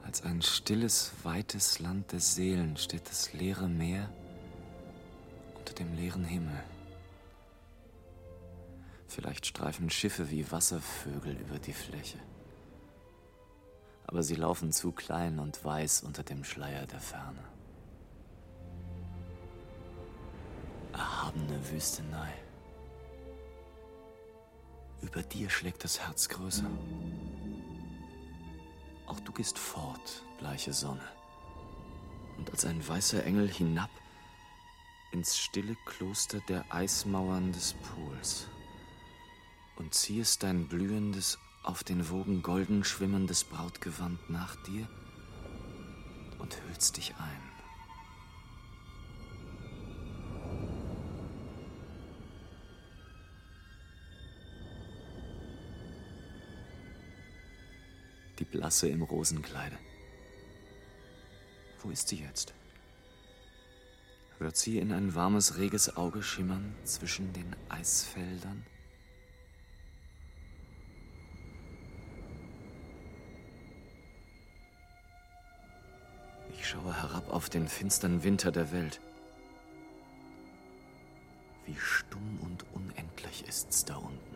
Als 0.02 0.22
ein 0.22 0.40
stilles, 0.40 1.12
weites 1.22 1.80
Land 1.80 2.12
der 2.12 2.20
Seelen 2.20 2.78
steht 2.78 3.10
das 3.10 3.34
leere 3.34 3.68
Meer 3.68 4.10
unter 5.58 5.74
dem 5.74 5.94
leeren 5.94 6.24
Himmel. 6.24 6.64
Vielleicht 9.06 9.44
streifen 9.44 9.90
Schiffe 9.90 10.30
wie 10.30 10.50
Wasservögel 10.50 11.36
über 11.36 11.58
die 11.58 11.74
Fläche. 11.74 12.20
Aber 14.06 14.22
sie 14.22 14.36
laufen 14.36 14.72
zu 14.72 14.92
klein 14.92 15.38
und 15.38 15.62
weiß 15.62 16.04
unter 16.04 16.22
dem 16.22 16.42
Schleier 16.42 16.86
der 16.86 17.00
Ferne. 17.00 17.53
Wüstenei. 21.70 22.32
Über 25.02 25.22
dir 25.22 25.50
schlägt 25.50 25.84
das 25.84 26.00
Herz 26.00 26.28
größer. 26.28 26.70
Auch 29.06 29.20
du 29.20 29.32
gehst 29.32 29.58
fort, 29.58 30.24
bleiche 30.38 30.72
Sonne, 30.72 31.06
und 32.38 32.50
als 32.50 32.64
ein 32.64 32.86
weißer 32.86 33.24
Engel 33.24 33.48
hinab 33.48 33.90
ins 35.12 35.36
stille 35.36 35.76
Kloster 35.86 36.40
der 36.48 36.64
Eismauern 36.74 37.52
des 37.52 37.74
Pols 37.74 38.48
und 39.76 39.94
ziehest 39.94 40.42
dein 40.42 40.68
blühendes, 40.68 41.38
auf 41.62 41.84
den 41.84 42.10
Wogen 42.10 42.42
golden 42.42 42.84
schwimmendes 42.84 43.44
Brautgewand 43.44 44.28
nach 44.28 44.56
dir 44.64 44.88
und 46.38 46.60
hüllst 46.62 46.96
dich 46.96 47.14
ein. 47.16 47.53
Die 58.44 58.58
Blasse 58.58 58.88
im 58.88 59.02
Rosenkleide. 59.02 59.78
Wo 61.82 61.90
ist 61.90 62.08
sie 62.08 62.16
jetzt? 62.16 62.52
Wird 64.38 64.56
sie 64.56 64.78
in 64.78 64.92
ein 64.92 65.14
warmes, 65.14 65.58
reges 65.58 65.96
Auge 65.96 66.22
schimmern 66.22 66.74
zwischen 66.84 67.32
den 67.32 67.56
Eisfeldern? 67.68 68.66
Ich 76.50 76.68
schaue 76.68 76.94
herab 76.94 77.30
auf 77.30 77.48
den 77.48 77.68
finstern 77.68 78.24
Winter 78.24 78.50
der 78.52 78.72
Welt. 78.72 79.00
Wie 81.66 81.76
stumm 81.76 82.40
und 82.40 82.64
unendlich 82.74 83.46
ist's 83.46 83.84
da 83.84 83.96
unten. 83.96 84.33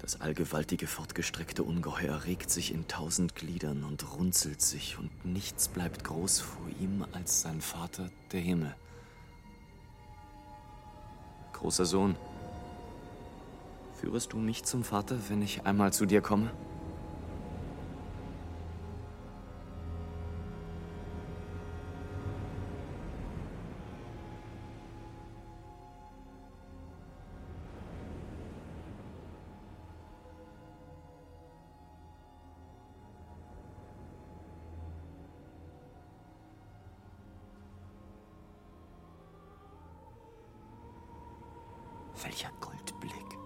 Das 0.00 0.20
allgewaltige, 0.20 0.86
fortgestreckte 0.86 1.62
Ungeheuer 1.62 2.24
regt 2.24 2.50
sich 2.50 2.72
in 2.72 2.88
tausend 2.88 3.34
Gliedern 3.34 3.84
und 3.84 4.16
runzelt 4.16 4.62
sich, 4.62 4.98
und 4.98 5.10
nichts 5.26 5.68
bleibt 5.68 6.04
groß 6.04 6.40
vor 6.40 6.66
ihm 6.80 7.04
als 7.12 7.42
sein 7.42 7.60
Vater, 7.60 8.10
der 8.32 8.40
Himmel. 8.40 8.74
Großer 11.52 11.84
Sohn, 11.84 12.16
führest 14.00 14.32
du 14.32 14.38
mich 14.38 14.64
zum 14.64 14.84
Vater, 14.84 15.18
wenn 15.28 15.42
ich 15.42 15.66
einmal 15.66 15.92
zu 15.92 16.06
dir 16.06 16.22
komme? 16.22 16.50
Welcher 42.22 42.50
Goldblick. 42.60 43.38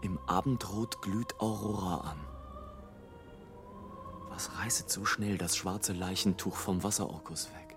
Im 0.00 0.18
Abendrot 0.26 1.02
glüht 1.02 1.38
Aurora 1.40 2.10
an. 2.10 2.18
Was 4.28 4.56
reißet 4.58 4.88
so 4.88 5.04
schnell 5.04 5.36
das 5.36 5.56
schwarze 5.56 5.92
Leichentuch 5.92 6.54
vom 6.54 6.82
Wasserorkus 6.82 7.48
weg? 7.48 7.76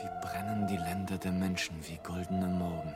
Wie 0.00 0.26
brennen 0.26 0.66
die 0.68 0.76
Länder 0.76 1.18
der 1.18 1.32
Menschen 1.32 1.76
wie 1.88 1.98
goldene 2.06 2.46
Morgen. 2.46 2.94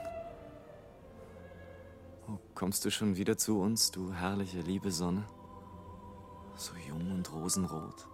Oh, 2.29 2.39
kommst 2.55 2.85
du 2.85 2.91
schon 2.91 3.17
wieder 3.17 3.37
zu 3.37 3.59
uns, 3.59 3.91
du 3.91 4.15
herrliche, 4.15 4.61
liebe 4.61 4.93
Sonne? 4.93 5.25
So 6.55 6.75
jung 6.89 7.11
und 7.11 7.33
rosenrot. 7.33 8.07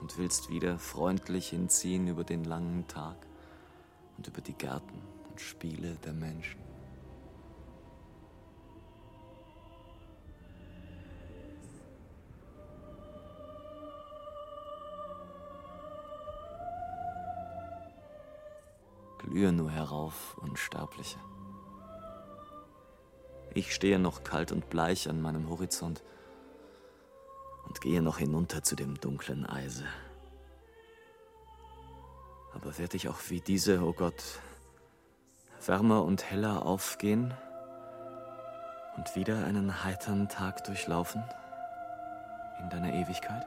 Und 0.00 0.16
willst 0.16 0.48
wieder 0.48 0.78
freundlich 0.78 1.50
hinziehen 1.50 2.08
über 2.08 2.24
den 2.24 2.44
langen 2.44 2.88
Tag? 2.88 3.27
Und 4.18 4.26
über 4.26 4.40
die 4.40 4.52
Gärten 4.52 5.00
und 5.30 5.40
Spiele 5.40 5.94
der 6.04 6.12
Menschen. 6.12 6.60
Glühe 19.18 19.52
nur 19.52 19.70
herauf, 19.70 20.36
Unsterbliche. 20.38 21.18
Ich 23.54 23.74
stehe 23.74 23.98
noch 23.98 24.24
kalt 24.24 24.52
und 24.52 24.68
bleich 24.68 25.08
an 25.08 25.20
meinem 25.20 25.48
Horizont 25.48 26.02
und 27.66 27.80
gehe 27.80 28.02
noch 28.02 28.18
hinunter 28.18 28.62
zu 28.62 28.74
dem 28.74 29.00
dunklen 29.00 29.46
Eise. 29.46 29.84
Aber 32.54 32.78
werde 32.78 32.96
ich 32.96 33.08
auch 33.08 33.18
wie 33.28 33.40
diese, 33.40 33.82
o 33.82 33.88
oh 33.88 33.92
Gott, 33.92 34.22
wärmer 35.66 36.04
und 36.04 36.30
heller 36.30 36.64
aufgehen 36.64 37.34
und 38.96 39.16
wieder 39.16 39.44
einen 39.44 39.84
heiteren 39.84 40.28
Tag 40.28 40.64
durchlaufen 40.64 41.22
in 42.60 42.70
deiner 42.70 42.92
Ewigkeit? 42.94 43.46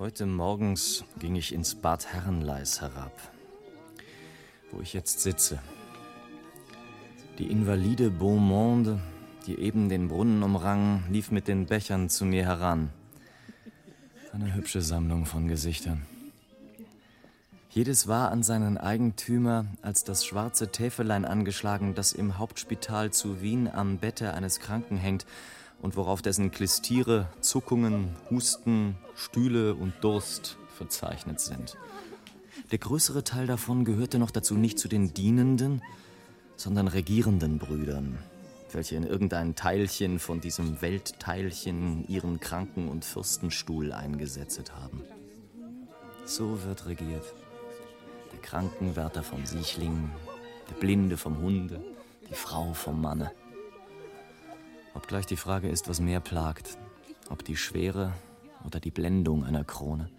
Heute 0.00 0.24
morgens 0.24 1.04
ging 1.18 1.34
ich 1.34 1.52
ins 1.52 1.74
Bad 1.74 2.06
Herrenleis 2.10 2.80
herab, 2.80 3.12
wo 4.72 4.80
ich 4.80 4.94
jetzt 4.94 5.20
sitze. 5.20 5.58
Die 7.36 7.50
Invalide 7.50 8.08
Beaumonde, 8.08 8.98
die 9.46 9.58
eben 9.58 9.90
den 9.90 10.08
Brunnen 10.08 10.42
umrang, 10.42 11.04
lief 11.10 11.30
mit 11.30 11.48
den 11.48 11.66
Bechern 11.66 12.08
zu 12.08 12.24
mir 12.24 12.46
heran. 12.46 12.88
Eine 14.32 14.54
hübsche 14.54 14.80
Sammlung 14.80 15.26
von 15.26 15.48
Gesichtern. 15.48 16.06
Jedes 17.68 18.08
war 18.08 18.30
an 18.30 18.42
seinen 18.42 18.78
Eigentümer 18.78 19.66
als 19.82 20.02
das 20.02 20.24
schwarze 20.24 20.72
Täfelein 20.72 21.26
angeschlagen, 21.26 21.94
das 21.94 22.14
im 22.14 22.38
Hauptspital 22.38 23.10
zu 23.10 23.42
Wien 23.42 23.68
am 23.70 23.98
Bette 23.98 24.32
eines 24.32 24.60
Kranken 24.60 24.96
hängt 24.96 25.26
und 25.82 25.96
worauf 25.96 26.22
dessen 26.22 26.50
Klistiere, 26.50 27.28
Zuckungen, 27.40 28.16
Husten, 28.30 28.96
Stühle 29.14 29.74
und 29.74 29.94
Durst 30.02 30.56
verzeichnet 30.76 31.40
sind. 31.40 31.76
Der 32.70 32.78
größere 32.78 33.24
Teil 33.24 33.46
davon 33.46 33.84
gehörte 33.84 34.18
noch 34.18 34.30
dazu 34.30 34.54
nicht 34.54 34.78
zu 34.78 34.88
den 34.88 35.12
dienenden, 35.12 35.82
sondern 36.56 36.88
regierenden 36.88 37.58
Brüdern, 37.58 38.18
welche 38.72 38.96
in 38.96 39.02
irgendein 39.02 39.54
Teilchen 39.54 40.18
von 40.18 40.40
diesem 40.40 40.80
Weltteilchen 40.82 42.06
ihren 42.06 42.38
Kranken- 42.38 42.88
und 42.88 43.04
Fürstenstuhl 43.04 43.92
eingesetzt 43.92 44.72
haben. 44.72 45.02
So 46.24 46.62
wird 46.64 46.86
regiert. 46.86 47.34
Der 48.32 48.40
Krankenwärter 48.40 49.22
vom 49.22 49.44
Siechling, 49.46 50.10
der 50.68 50.74
Blinde 50.74 51.16
vom 51.16 51.38
Hunde, 51.38 51.82
die 52.28 52.34
Frau 52.34 52.72
vom 52.72 53.00
Manne. 53.00 53.32
Obgleich 54.94 55.26
die 55.26 55.36
Frage 55.36 55.68
ist, 55.68 55.88
was 55.88 56.00
mehr 56.00 56.20
plagt, 56.20 56.78
ob 57.28 57.44
die 57.44 57.56
Schwere 57.56 58.12
oder 58.64 58.80
die 58.80 58.90
Blendung 58.90 59.44
einer 59.44 59.64
Krone, 59.64 60.10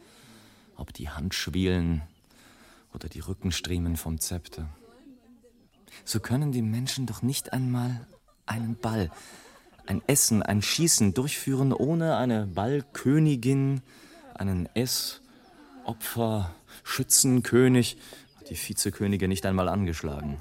ob 0.77 0.93
die 0.93 1.09
Handschwielen 1.09 2.01
oder 2.93 3.09
die 3.09 3.19
Rückenstriemen 3.19 3.97
vom 3.97 4.19
Zepter. 4.19 4.69
So 6.05 6.19
können 6.19 6.51
die 6.51 6.61
Menschen 6.61 7.05
doch 7.05 7.21
nicht 7.21 7.53
einmal 7.53 8.07
einen 8.45 8.75
Ball, 8.75 9.11
ein 9.85 10.01
Essen, 10.07 10.41
ein 10.41 10.61
Schießen 10.61 11.13
durchführen, 11.13 11.73
ohne 11.73 12.15
eine 12.17 12.47
Ballkönigin, 12.47 13.81
einen 14.33 14.67
Ess, 14.73 15.21
Opfer, 15.83 16.55
Schützenkönig, 16.83 17.97
die 18.49 18.55
Vizekönige 18.55 19.27
nicht 19.27 19.45
einmal 19.45 19.67
angeschlagen. 19.67 20.37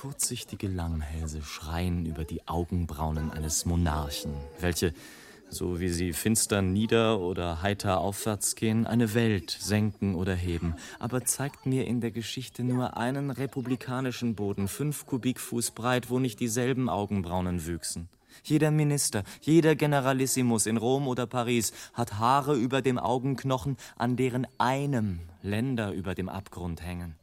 Kurzsichtige 0.00 0.66
Langhälse 0.66 1.42
schreien 1.42 2.06
über 2.06 2.24
die 2.24 2.48
Augenbraunen 2.48 3.30
eines 3.30 3.66
Monarchen, 3.66 4.32
welche, 4.58 4.94
so 5.50 5.78
wie 5.78 5.90
sie 5.90 6.14
finster 6.14 6.62
nieder 6.62 7.20
oder 7.20 7.60
heiter 7.60 8.00
aufwärts 8.00 8.54
gehen, 8.54 8.86
eine 8.86 9.12
Welt 9.12 9.54
senken 9.60 10.14
oder 10.14 10.34
heben. 10.34 10.74
Aber 11.00 11.26
zeigt 11.26 11.66
mir 11.66 11.86
in 11.86 12.00
der 12.00 12.12
Geschichte 12.12 12.64
nur 12.64 12.96
einen 12.96 13.30
republikanischen 13.30 14.36
Boden, 14.36 14.68
fünf 14.68 15.04
Kubikfuß 15.04 15.72
breit, 15.72 16.08
wo 16.08 16.18
nicht 16.18 16.40
dieselben 16.40 16.88
Augenbraunen 16.88 17.66
wüchsen. 17.66 18.08
Jeder 18.42 18.70
Minister, 18.70 19.22
jeder 19.42 19.76
Generalissimus 19.76 20.64
in 20.64 20.78
Rom 20.78 21.08
oder 21.08 21.26
Paris 21.26 21.74
hat 21.92 22.18
Haare 22.18 22.56
über 22.56 22.80
dem 22.80 22.98
Augenknochen, 22.98 23.76
an 23.98 24.16
deren 24.16 24.46
einem 24.56 25.20
Länder 25.42 25.92
über 25.92 26.14
dem 26.14 26.30
Abgrund 26.30 26.80
hängen. 26.80 27.19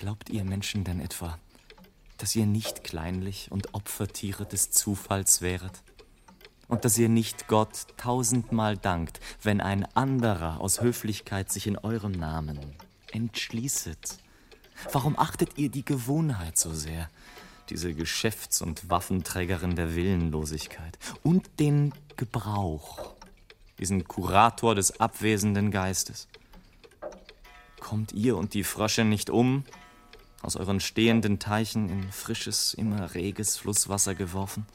Glaubt 0.00 0.30
ihr 0.30 0.44
Menschen 0.44 0.82
denn 0.82 0.98
etwa, 0.98 1.38
dass 2.16 2.34
ihr 2.34 2.46
nicht 2.46 2.84
kleinlich 2.84 3.52
und 3.52 3.74
Opfertiere 3.74 4.46
des 4.46 4.70
Zufalls 4.70 5.42
wäret? 5.42 5.82
Und 6.68 6.86
dass 6.86 6.96
ihr 6.96 7.10
nicht 7.10 7.48
Gott 7.48 7.86
tausendmal 7.98 8.78
dankt, 8.78 9.20
wenn 9.42 9.60
ein 9.60 9.84
anderer 9.94 10.58
aus 10.58 10.80
Höflichkeit 10.80 11.52
sich 11.52 11.66
in 11.66 11.76
eurem 11.76 12.12
Namen 12.12 12.58
entschließet? 13.12 14.16
Warum 14.90 15.18
achtet 15.18 15.58
ihr 15.58 15.68
die 15.68 15.84
Gewohnheit 15.84 16.56
so 16.56 16.72
sehr? 16.72 17.10
diese 17.68 17.94
Geschäfts- 17.94 18.62
und 18.62 18.90
Waffenträgerin 18.90 19.76
der 19.76 19.94
Willenlosigkeit 19.94 20.98
und 21.22 21.60
den 21.60 21.92
Gebrauch, 22.16 23.14
diesen 23.78 24.08
Kurator 24.08 24.74
des 24.74 24.98
abwesenden 24.98 25.70
Geistes. 25.70 26.26
Kommt 27.78 28.12
ihr 28.12 28.36
und 28.36 28.54
die 28.54 28.64
Frösche 28.64 29.04
nicht 29.04 29.30
um, 29.30 29.62
aus 30.42 30.56
euren 30.56 30.80
stehenden 30.80 31.38
Teichen 31.38 31.88
in 31.88 32.10
frisches, 32.10 32.74
immer 32.74 33.14
reges 33.14 33.56
Flusswasser 33.56 34.14
geworfen? 34.14 34.66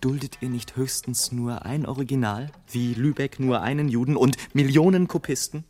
Duldet 0.00 0.38
ihr 0.40 0.48
nicht 0.48 0.76
höchstens 0.76 1.32
nur 1.32 1.64
ein 1.64 1.86
Original, 1.86 2.50
wie 2.70 2.94
Lübeck 2.94 3.38
nur 3.38 3.62
einen 3.62 3.88
Juden 3.88 4.16
und 4.16 4.36
Millionen 4.54 5.08
Kopisten, 5.08 5.64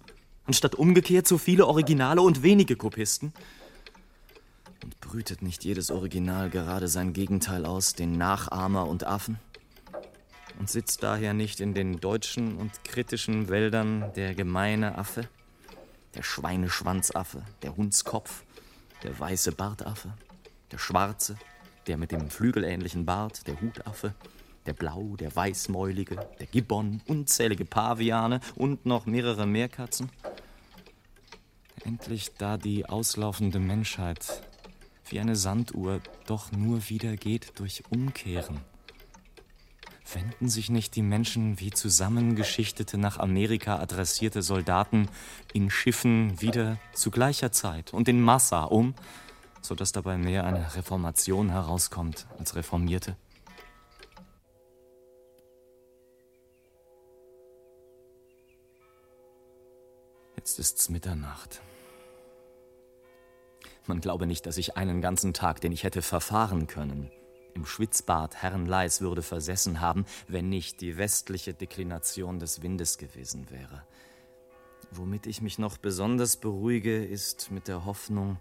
anstatt 0.45 0.75
umgekehrt 0.75 1.27
so 1.27 1.39
viele 1.39 1.67
Originale 1.67 2.23
und 2.23 2.43
wenige 2.43 2.77
Kopisten? 2.77 3.33
Und 4.83 5.01
brütet 5.01 5.43
nicht 5.43 5.65
jedes 5.65 5.91
Original 5.91 6.51
gerade 6.51 6.89
sein 6.89 7.13
Gegenteil 7.13 7.67
aus, 7.67 7.95
den 7.95 8.17
Nachahmer 8.17 8.87
und 8.87 9.05
Affen? 9.05 9.39
Und 10.59 10.71
sitzt 10.71 11.03
daher 11.03 11.35
nicht 11.35 11.61
in 11.61 11.75
den 11.75 12.01
deutschen 12.01 12.57
und 12.57 12.85
kritischen 12.85 13.49
Wäldern 13.49 14.13
der 14.15 14.35
gemeine 14.35 14.97
Affe, 14.97 15.29
der 16.15 16.23
Schweineschwanzaffe, 16.23 17.43
der 17.63 17.77
Hundskopf, 17.77 18.46
der 19.03 19.19
weiße 19.19 19.53
Bartaffe, 19.53 20.13
der 20.73 20.79
schwarze, 20.79 21.37
der 21.87 21.97
mit 21.97 22.13
dem 22.13 22.31
flügelähnlichen 22.31 23.07
Bart, 23.07 23.47
der 23.47 23.61
Hutaffe, 23.61 24.15
der 24.67 24.73
Blau, 24.73 25.17
der 25.17 25.35
Weißmäulige, 25.35 26.17
der 26.39 26.47
Gibbon, 26.47 27.01
unzählige 27.07 27.65
Paviane 27.65 28.41
und 28.57 28.85
noch 28.87 29.07
mehrere 29.07 29.47
Meerkatzen? 29.47 30.11
Endlich 31.85 32.35
da 32.35 32.57
die 32.57 32.87
auslaufende 32.87 33.61
Menschheit 33.61 34.43
wie 35.09 35.21
eine 35.21 35.37
Sanduhr 35.37 36.01
doch 36.27 36.51
nur 36.51 36.89
wieder 36.89 37.17
geht 37.17 37.59
durch 37.61 37.85
Umkehren. 37.91 38.61
Wenden 40.13 40.49
sich 40.49 40.71
nicht 40.71 40.95
die 40.95 41.03
Menschen 41.03 41.59
wie 41.59 41.71
zusammengeschichtete 41.71 42.99
nach 42.99 43.19
Amerika 43.19 43.79
adressierte 43.79 44.43
Soldaten 44.43 45.09
in 45.53 45.71
Schiffen 45.71 46.41
wieder 46.41 46.79
zu 46.93 47.11
gleicher 47.11 47.51
Zeit 47.53 47.93
und 47.93 48.09
in 48.09 48.21
Massa 48.21 48.65
um, 48.65 48.95
sodass 49.63 49.93
dabei 49.93 50.17
mehr 50.17 50.45
eine 50.45 50.77
Reformation 50.77 51.51
herauskommt 51.51 52.27
als 52.39 52.55
Reformierte? 52.55 53.17
Jetzt 60.37 60.61
ist's 60.61 60.89
Mitternacht. 60.89 61.61
Man 63.87 64.01
glaube 64.01 64.27
nicht, 64.27 64.47
dass 64.47 64.59
ich 64.59 64.77
einen 64.77 65.01
ganzen 65.01 65.33
Tag, 65.33 65.61
den 65.61 65.73
ich 65.73 65.83
hätte 65.83 66.03
verfahren 66.03 66.67
können, 66.67 67.11
im 67.57 67.65
Schwitzbad 67.65 68.37
Herrn 68.37 68.67
Leis 68.67 69.01
würde 69.01 69.23
versessen 69.23 69.81
haben, 69.81 70.05
wenn 70.29 70.49
nicht 70.49 70.83
die 70.83 70.99
westliche 70.99 71.55
Deklination 71.55 72.39
des 72.39 72.63
Windes 72.63 72.99
gewesen 72.99 73.51
wäre. 73.51 73.83
Womit 74.91 75.27
ich 75.27 75.41
mich 75.41 75.59
noch 75.59 75.79
besonders 75.79 76.37
beruhige, 76.37 77.03
ist 77.05 77.51
mit 77.51 77.67
der 77.67 77.87
Hoffnung, 77.87 78.39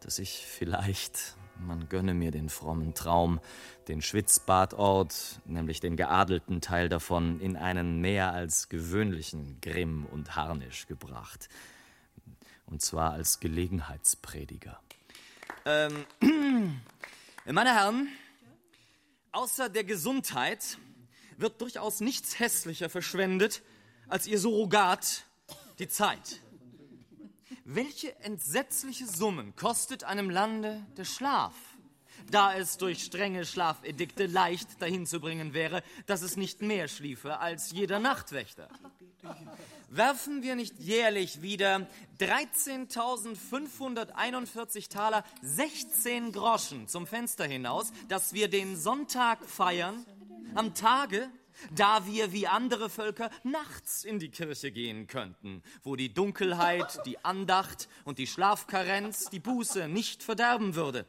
dass 0.00 0.18
ich 0.18 0.46
vielleicht, 0.46 1.34
man 1.58 1.88
gönne 1.88 2.12
mir 2.12 2.30
den 2.30 2.50
frommen 2.50 2.92
Traum, 2.92 3.40
den 3.88 4.02
Schwitzbadort, 4.02 5.40
nämlich 5.46 5.80
den 5.80 5.96
geadelten 5.96 6.60
Teil 6.60 6.90
davon, 6.90 7.40
in 7.40 7.56
einen 7.56 8.02
mehr 8.02 8.32
als 8.32 8.68
gewöhnlichen 8.68 9.60
Grimm 9.62 10.04
und 10.04 10.36
Harnisch 10.36 10.86
gebracht. 10.86 11.48
Und 12.66 12.82
zwar 12.82 13.12
als 13.12 13.40
Gelegenheitsprediger. 13.40 14.78
Ähm, 15.64 16.04
meine 17.46 17.74
Herren, 17.74 18.08
außer 19.38 19.68
der 19.68 19.84
Gesundheit 19.84 20.78
wird 21.36 21.60
durchaus 21.60 22.00
nichts 22.00 22.40
hässlicher 22.40 22.90
verschwendet 22.90 23.62
als 24.08 24.26
ihr 24.26 24.40
Surrogat, 24.40 25.26
die 25.78 25.86
Zeit. 25.86 26.40
Welche 27.64 28.18
entsetzliche 28.18 29.06
Summen 29.06 29.54
kostet 29.54 30.02
einem 30.02 30.28
Lande 30.28 30.84
der 30.96 31.04
Schlaf, 31.04 31.54
da 32.30 32.54
es 32.54 32.78
durch 32.78 33.04
strenge 33.04 33.44
Schlafedikte 33.44 34.26
leicht 34.26 34.80
dahin 34.80 35.06
zu 35.06 35.20
bringen 35.20 35.54
wäre, 35.54 35.82
dass 36.06 36.22
es 36.22 36.36
nicht 36.36 36.62
mehr 36.62 36.88
schliefe 36.88 37.38
als 37.38 37.72
jeder 37.72 37.98
Nachtwächter? 37.98 38.68
werfen 39.90 40.42
wir 40.42 40.54
nicht 40.54 40.78
jährlich 40.78 41.40
wieder 41.42 41.86
13.541 42.20 44.88
Taler 44.90 45.24
16 45.42 46.32
Groschen 46.32 46.86
zum 46.88 47.06
Fenster 47.06 47.46
hinaus, 47.46 47.92
dass 48.08 48.34
wir 48.34 48.48
den 48.48 48.76
Sonntag 48.76 49.42
feiern, 49.44 50.04
am 50.54 50.74
Tage, 50.74 51.28
da 51.74 52.06
wir 52.06 52.32
wie 52.32 52.46
andere 52.46 52.88
Völker 52.88 53.30
nachts 53.42 54.04
in 54.04 54.18
die 54.18 54.30
Kirche 54.30 54.70
gehen 54.70 55.06
könnten, 55.06 55.62
wo 55.82 55.96
die 55.96 56.14
Dunkelheit, 56.14 57.00
die 57.04 57.22
Andacht 57.24 57.88
und 58.04 58.18
die 58.18 58.26
Schlafkarenz 58.26 59.28
die 59.30 59.40
Buße 59.40 59.88
nicht 59.88 60.22
verderben 60.22 60.74
würde. 60.74 61.06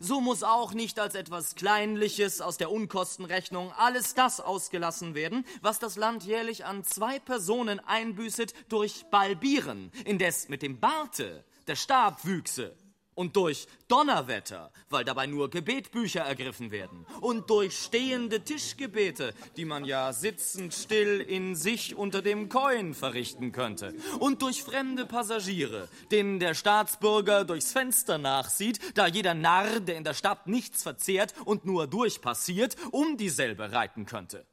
So 0.00 0.20
muss 0.20 0.42
auch 0.42 0.74
nicht 0.74 0.98
als 0.98 1.14
etwas 1.14 1.54
Kleinliches 1.54 2.40
aus 2.40 2.56
der 2.56 2.70
Unkostenrechnung 2.70 3.72
alles 3.72 4.14
das 4.14 4.40
ausgelassen 4.40 5.14
werden, 5.14 5.44
was 5.62 5.78
das 5.78 5.96
Land 5.96 6.24
jährlich 6.24 6.64
an 6.64 6.84
zwei 6.84 7.18
Personen 7.18 7.80
einbüßet 7.80 8.54
durch 8.68 9.04
Balbieren, 9.10 9.90
indes 10.04 10.48
mit 10.48 10.62
dem 10.62 10.80
Barte 10.80 11.44
der 11.66 11.76
Stab 11.76 12.24
wüchse 12.24 12.76
und 13.14 13.36
durch 13.36 13.66
Donnerwetter, 13.88 14.70
weil 14.90 15.04
dabei 15.04 15.26
nur 15.26 15.50
Gebetbücher 15.50 16.20
ergriffen 16.20 16.70
werden, 16.70 17.06
und 17.20 17.50
durch 17.50 17.78
stehende 17.78 18.42
Tischgebete, 18.44 19.34
die 19.56 19.64
man 19.64 19.84
ja 19.84 20.12
sitzend 20.12 20.74
still 20.74 21.20
in 21.20 21.54
sich 21.54 21.94
unter 21.94 22.22
dem 22.22 22.48
Koin 22.48 22.94
verrichten 22.94 23.52
könnte, 23.52 23.94
und 24.20 24.42
durch 24.42 24.62
fremde 24.62 25.06
Passagiere, 25.06 25.88
denen 26.10 26.40
der 26.40 26.54
Staatsbürger 26.54 27.44
durchs 27.44 27.72
Fenster 27.72 28.18
nachsieht, 28.18 28.80
da 28.94 29.06
jeder 29.06 29.34
Narr, 29.34 29.80
der 29.80 29.96
in 29.96 30.04
der 30.04 30.14
Stadt 30.14 30.46
nichts 30.46 30.82
verzehrt 30.82 31.34
und 31.44 31.64
nur 31.64 31.86
durchpassiert, 31.86 32.76
um 32.90 33.16
dieselbe 33.16 33.72
reiten 33.72 34.06
könnte. 34.06 34.46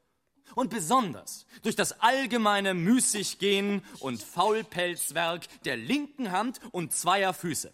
Und 0.56 0.69
besonders 0.69 1.45
durch 1.63 1.76
das 1.76 2.02
allgemeine 2.02 2.74
Müßiggehen 2.74 3.84
und 4.00 4.21
Faulpelzwerk 4.21 5.47
der 5.63 5.78
linken 5.78 6.32
Hand 6.32 6.60
und 6.71 6.93
zweier 6.93 7.34
Füße. 7.34 7.71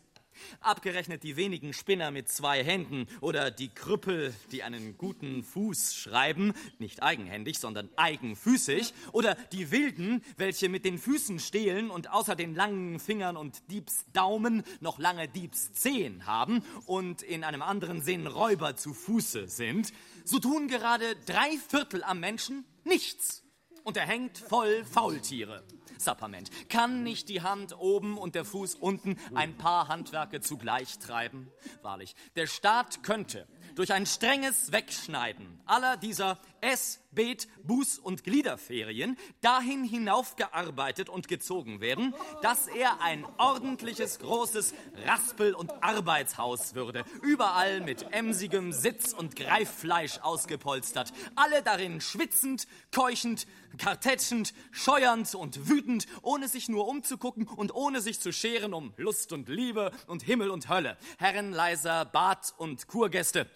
Abgerechnet 0.59 1.23
die 1.23 1.35
wenigen 1.35 1.73
Spinner 1.73 2.11
mit 2.11 2.29
zwei 2.29 2.63
Händen 2.63 3.07
oder 3.21 3.51
die 3.51 3.69
Krüppel, 3.69 4.33
die 4.51 4.63
einen 4.63 4.97
guten 4.97 5.43
Fuß 5.43 5.95
schreiben, 5.95 6.53
nicht 6.79 7.03
eigenhändig, 7.03 7.59
sondern 7.59 7.89
eigenfüßig, 7.95 8.93
oder 9.11 9.35
die 9.51 9.71
Wilden, 9.71 10.23
welche 10.37 10.69
mit 10.69 10.85
den 10.85 10.97
Füßen 10.97 11.39
stehlen 11.39 11.89
und 11.89 12.11
außer 12.11 12.35
den 12.35 12.55
langen 12.55 12.99
Fingern 12.99 13.37
und 13.37 13.69
Diebsdaumen 13.71 14.63
noch 14.79 14.99
lange 14.99 15.27
Diebszehen 15.27 16.25
haben 16.25 16.63
und 16.85 17.21
in 17.21 17.43
einem 17.43 17.61
anderen 17.61 18.01
Sinn 18.01 18.27
Räuber 18.27 18.75
zu 18.75 18.93
Fuße 18.93 19.47
sind, 19.47 19.93
so 20.23 20.39
tun 20.39 20.67
gerade 20.67 21.15
drei 21.25 21.57
Viertel 21.69 22.03
am 22.03 22.19
Menschen 22.19 22.65
nichts. 22.83 23.43
Und 23.83 23.95
er 23.95 24.05
hängt 24.05 24.37
voll 24.37 24.83
Faultiere. 24.83 25.63
Sapperment. 26.01 26.49
Kann 26.69 27.03
nicht 27.03 27.29
die 27.29 27.41
Hand 27.41 27.77
oben 27.77 28.17
und 28.17 28.35
der 28.35 28.45
Fuß 28.45 28.75
unten 28.75 29.17
ein 29.35 29.57
paar 29.57 29.87
Handwerke 29.87 30.41
zugleich 30.41 30.99
treiben? 30.99 31.51
Wahrlich, 31.81 32.15
der 32.35 32.47
Staat 32.47 33.03
könnte 33.03 33.47
durch 33.75 33.93
ein 33.93 34.05
strenges 34.05 34.71
Wegschneiden 34.71 35.61
aller 35.65 35.97
dieser 35.97 36.39
Ess-, 36.67 36.99
Bet-, 37.11 37.47
Buß- 37.65 37.99
und 38.01 38.25
Gliederferien 38.25 39.17
dahin 39.39 39.85
hinaufgearbeitet 39.85 41.07
und 41.07 41.29
gezogen 41.29 41.79
werden, 41.79 42.13
dass 42.41 42.67
er 42.67 43.01
ein 43.01 43.25
ordentliches, 43.37 44.19
großes 44.19 44.73
Raspel- 45.05 45.53
und 45.53 45.71
Arbeitshaus 45.81 46.75
würde, 46.75 47.05
überall 47.21 47.79
mit 47.79 48.11
emsigem 48.11 48.73
Sitz- 48.73 49.13
und 49.13 49.37
Greiffleisch 49.37 50.19
ausgepolstert, 50.19 51.13
alle 51.35 51.63
darin 51.63 52.01
schwitzend, 52.01 52.67
keuchend, 52.93 53.47
kartätschend, 53.77 54.53
scheuernd 54.71 55.33
und 55.35 55.69
wütend, 55.69 56.05
ohne 56.21 56.49
sich 56.49 56.67
nur 56.67 56.89
umzugucken 56.89 57.47
und 57.47 57.73
ohne 57.73 58.01
sich 58.01 58.19
zu 58.19 58.33
scheren 58.33 58.73
um 58.73 58.93
Lust 58.97 59.31
und 59.31 59.47
Liebe 59.47 59.91
und 60.07 60.21
Himmel 60.21 60.49
und 60.49 60.67
Hölle, 60.67 60.97
Herrenleiser, 61.17 62.03
Bad 62.03 62.53
und 62.57 62.87
Kurgäste. 62.87 63.49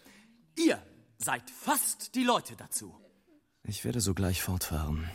Ihr 0.56 0.82
seid 1.18 1.50
fast 1.50 2.16
die 2.16 2.24
Leute 2.24 2.56
dazu. 2.56 3.01
Ich 3.64 3.86
werde 3.86 4.02
sogleich 4.02 4.42
fortfahren. 4.42 5.10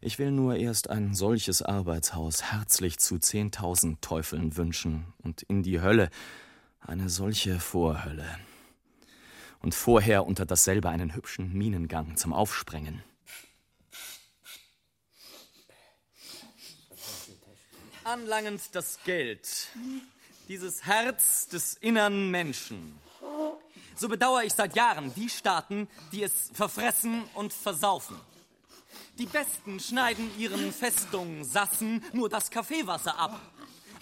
Ich 0.00 0.18
will 0.20 0.30
nur 0.30 0.56
erst 0.56 0.90
ein 0.90 1.14
solches 1.14 1.60
Arbeitshaus 1.60 2.44
herzlich 2.44 2.98
zu 2.98 3.18
zehntausend 3.18 4.00
Teufeln 4.00 4.56
wünschen 4.56 5.12
und 5.18 5.42
in 5.42 5.64
die 5.64 5.80
Hölle 5.80 6.08
eine 6.80 7.08
solche 7.08 7.58
Vorhölle. 7.58 8.38
Und 9.60 9.74
vorher 9.74 10.24
unter 10.24 10.46
dasselbe 10.46 10.88
einen 10.88 11.16
hübschen 11.16 11.52
Minengang 11.52 12.16
zum 12.16 12.32
Aufsprengen. 12.32 13.02
Anlangend 18.04 18.62
das 18.72 19.00
Geld, 19.04 19.68
dieses 20.46 20.86
Herz 20.86 21.48
des 21.48 21.74
innern 21.74 22.30
Menschen, 22.30 22.98
so 23.96 24.08
bedauere 24.08 24.44
ich 24.44 24.54
seit 24.54 24.76
Jahren 24.76 25.12
die 25.14 25.28
Staaten, 25.28 25.88
die 26.12 26.22
es 26.22 26.50
verfressen 26.52 27.24
und 27.34 27.52
versaufen. 27.52 28.16
Die 29.18 29.26
Besten 29.26 29.80
schneiden 29.80 30.30
ihren 30.38 30.72
Festungen 30.72 31.44
Sassen 31.44 32.04
nur 32.12 32.28
das 32.28 32.50
Kaffeewasser 32.50 33.18
ab. 33.18 33.40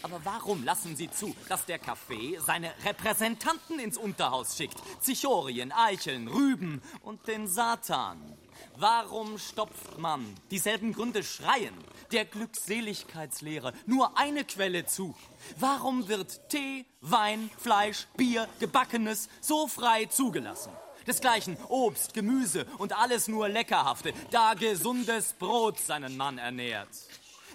Aber 0.03 0.21
warum 0.25 0.63
lassen 0.65 0.95
Sie 0.95 1.11
zu, 1.11 1.35
dass 1.49 1.65
der 1.65 1.79
Kaffee 1.79 2.39
seine 2.39 2.73
Repräsentanten 2.85 3.79
ins 3.79 3.97
Unterhaus 3.97 4.57
schickt? 4.57 4.77
Zichorien, 5.01 5.73
Eicheln, 5.73 6.29
Rüben 6.29 6.83
und 7.03 7.27
den 7.27 7.49
Satan. 7.49 8.37
Warum 8.77 9.39
stopft 9.39 9.99
man, 9.99 10.35
dieselben 10.51 10.93
Gründe 10.93 11.23
schreien, 11.23 11.75
der 12.13 12.25
Glückseligkeitslehre 12.25 13.73
nur 13.87 14.19
eine 14.19 14.45
Quelle 14.45 14.87
zu? 14.87 15.15
Warum 15.59 16.09
wird 16.09 16.49
Tee, 16.51 16.85
Wein, 17.01 17.51
Fleisch, 17.59 18.07
Bier, 18.17 18.49
Gebackenes 18.61 19.29
so 19.41 19.67
frei 19.67 20.07
zugelassen? 20.07 20.73
Desgleichen 21.07 21.57
Obst, 21.69 22.15
Gemüse 22.15 22.67
und 22.79 22.93
alles 22.93 23.29
nur 23.29 23.49
Leckerhafte, 23.49 24.13
da 24.31 24.55
gesundes 24.55 25.35
Brot 25.35 25.79
seinen 25.79 26.17
Mann 26.17 26.39
ernährt. 26.39 26.89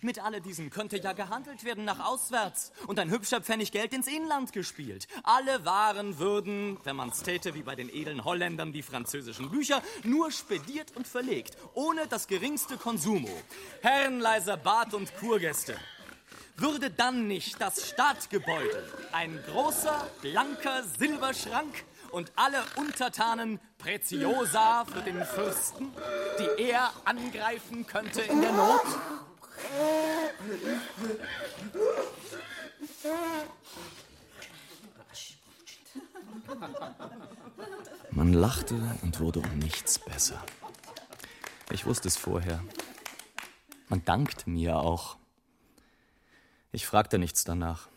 Mit 0.03 0.17
all 0.17 0.41
diesen 0.41 0.71
könnte 0.71 0.97
ja 0.97 1.13
gehandelt 1.13 1.63
werden 1.63 1.85
nach 1.85 1.99
auswärts 1.99 2.71
und 2.87 2.97
ein 2.97 3.11
hübscher 3.11 3.39
Pfennig 3.39 3.71
Geld 3.71 3.93
ins 3.93 4.07
Inland 4.07 4.51
gespielt. 4.51 5.07
Alle 5.21 5.63
Waren 5.63 6.17
würden, 6.17 6.79
wenn 6.83 6.95
man's 6.95 7.21
täte 7.21 7.53
wie 7.53 7.61
bei 7.61 7.75
den 7.75 7.87
edlen 7.87 8.25
Holländern 8.25 8.73
die 8.73 8.81
französischen 8.81 9.51
Bücher, 9.51 9.83
nur 10.03 10.31
spediert 10.31 10.95
und 10.95 11.07
verlegt, 11.07 11.55
ohne 11.75 12.07
das 12.07 12.27
geringste 12.27 12.77
Konsumo. 12.77 13.29
Herrenleiser 13.83 14.57
Bad 14.57 14.95
und 14.95 15.15
Kurgäste. 15.17 15.77
Würde 16.57 16.89
dann 16.89 17.27
nicht 17.27 17.61
das 17.61 17.87
Staatsgebäude 17.87 18.83
ein 19.11 19.39
großer, 19.51 20.09
blanker 20.23 20.83
Silberschrank 20.97 21.85
und 22.09 22.31
alle 22.35 22.63
Untertanen 22.75 23.59
Preziosa 23.77 24.85
für 24.85 25.01
den 25.01 25.23
Fürsten, 25.25 25.91
die 26.39 26.63
er 26.63 26.91
angreifen 27.05 27.85
könnte 27.85 28.21
in 28.21 28.41
der 28.41 28.51
Not? 28.51 28.85
Man 38.11 38.33
lachte 38.33 38.75
und 39.01 39.19
wurde 39.19 39.39
um 39.39 39.59
nichts 39.59 39.97
besser. 39.99 40.43
Ich 41.71 41.85
wusste 41.85 42.07
es 42.07 42.17
vorher. 42.17 42.63
Man 43.87 44.03
dankte 44.05 44.49
mir 44.49 44.77
auch. 44.77 45.17
Ich 46.71 46.85
fragte 46.85 47.17
nichts 47.17 47.43
danach. 47.43 47.87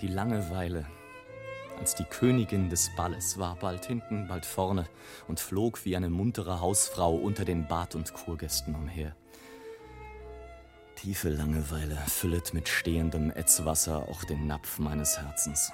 Die 0.00 0.08
Langeweile 0.08 0.86
als 1.78 1.94
die 1.94 2.04
Königin 2.04 2.68
des 2.70 2.94
Balles 2.96 3.38
war 3.38 3.56
bald 3.56 3.86
hinten, 3.86 4.28
bald 4.28 4.46
vorne 4.46 4.86
und 5.28 5.40
flog 5.40 5.84
wie 5.84 5.96
eine 5.96 6.10
muntere 6.10 6.60
Hausfrau 6.60 7.14
unter 7.14 7.44
den 7.44 7.66
Bad- 7.68 7.94
und 7.94 8.12
Kurgästen 8.14 8.74
umher. 8.74 9.14
Tiefe 10.96 11.28
Langeweile 11.28 11.96
füllet 12.06 12.54
mit 12.54 12.68
stehendem 12.68 13.30
Ätzwasser 13.30 14.08
auch 14.08 14.24
den 14.24 14.46
Napf 14.46 14.78
meines 14.78 15.18
Herzens. 15.18 15.72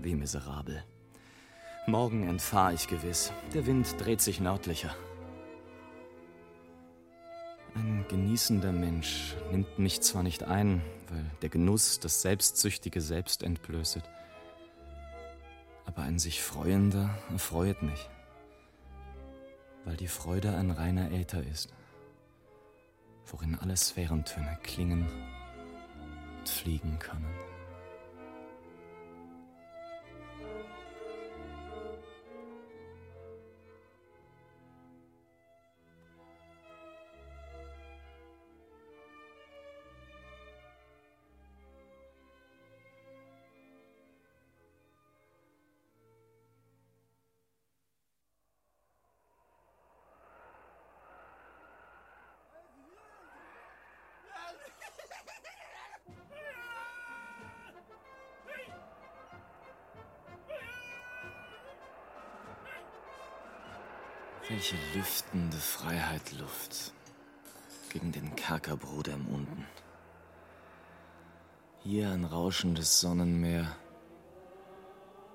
Wie 0.00 0.14
miserabel. 0.14 0.84
Morgen 1.86 2.28
entfahr 2.28 2.72
ich 2.72 2.86
gewiss. 2.86 3.32
Der 3.52 3.66
Wind 3.66 3.96
dreht 3.98 4.20
sich 4.20 4.38
nördlicher. 4.40 4.94
Ein 7.74 8.04
genießender 8.08 8.72
Mensch 8.72 9.34
nimmt 9.50 9.78
mich 9.78 10.00
zwar 10.02 10.22
nicht 10.22 10.44
ein, 10.44 10.82
weil 11.08 11.24
der 11.42 11.48
Genuss 11.48 11.98
das 11.98 12.22
selbstsüchtige 12.22 13.00
Selbst 13.00 13.42
entblößet, 13.42 14.04
aber 15.90 16.02
ein 16.02 16.20
sich 16.20 16.40
Freuender 16.40 17.10
erfreut 17.32 17.82
mich, 17.82 18.08
weil 19.84 19.96
die 19.96 20.06
Freude 20.06 20.54
ein 20.54 20.70
reiner 20.70 21.10
Äther 21.10 21.42
ist, 21.42 21.74
worin 23.26 23.56
alle 23.56 23.76
Sphärentöne 23.76 24.56
klingen 24.62 25.04
und 26.38 26.48
fliegen 26.48 27.00
können. 27.00 27.26
Welche 64.60 64.76
lüftende 64.94 65.56
Freiheit 65.56 66.32
Luft 66.32 66.92
gegen 67.88 68.12
den 68.12 68.36
Kerkerbruder 68.36 69.14
im 69.14 69.26
Unten. 69.28 69.64
Hier 71.82 72.10
ein 72.10 72.26
rauschendes 72.26 73.00
Sonnenmeer, 73.00 73.74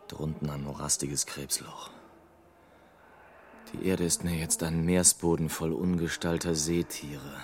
drunten 0.09 0.47
ein 0.51 0.63
morastiges 0.63 1.25
Krebsloch. 1.25 1.89
Die 3.73 3.87
Erde 3.87 4.05
ist 4.05 4.23
mir 4.23 4.35
jetzt 4.35 4.61
ein 4.61 4.85
Meeresboden 4.85 5.49
voll 5.49 5.73
ungestalter 5.73 6.53
Seetiere, 6.53 7.41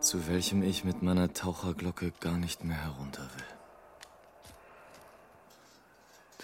zu 0.00 0.28
welchem 0.28 0.62
ich 0.62 0.84
mit 0.84 1.00
meiner 1.00 1.32
Taucherglocke 1.32 2.12
gar 2.20 2.36
nicht 2.36 2.62
mehr 2.62 2.76
herunter 2.76 3.22
will. 3.22 3.44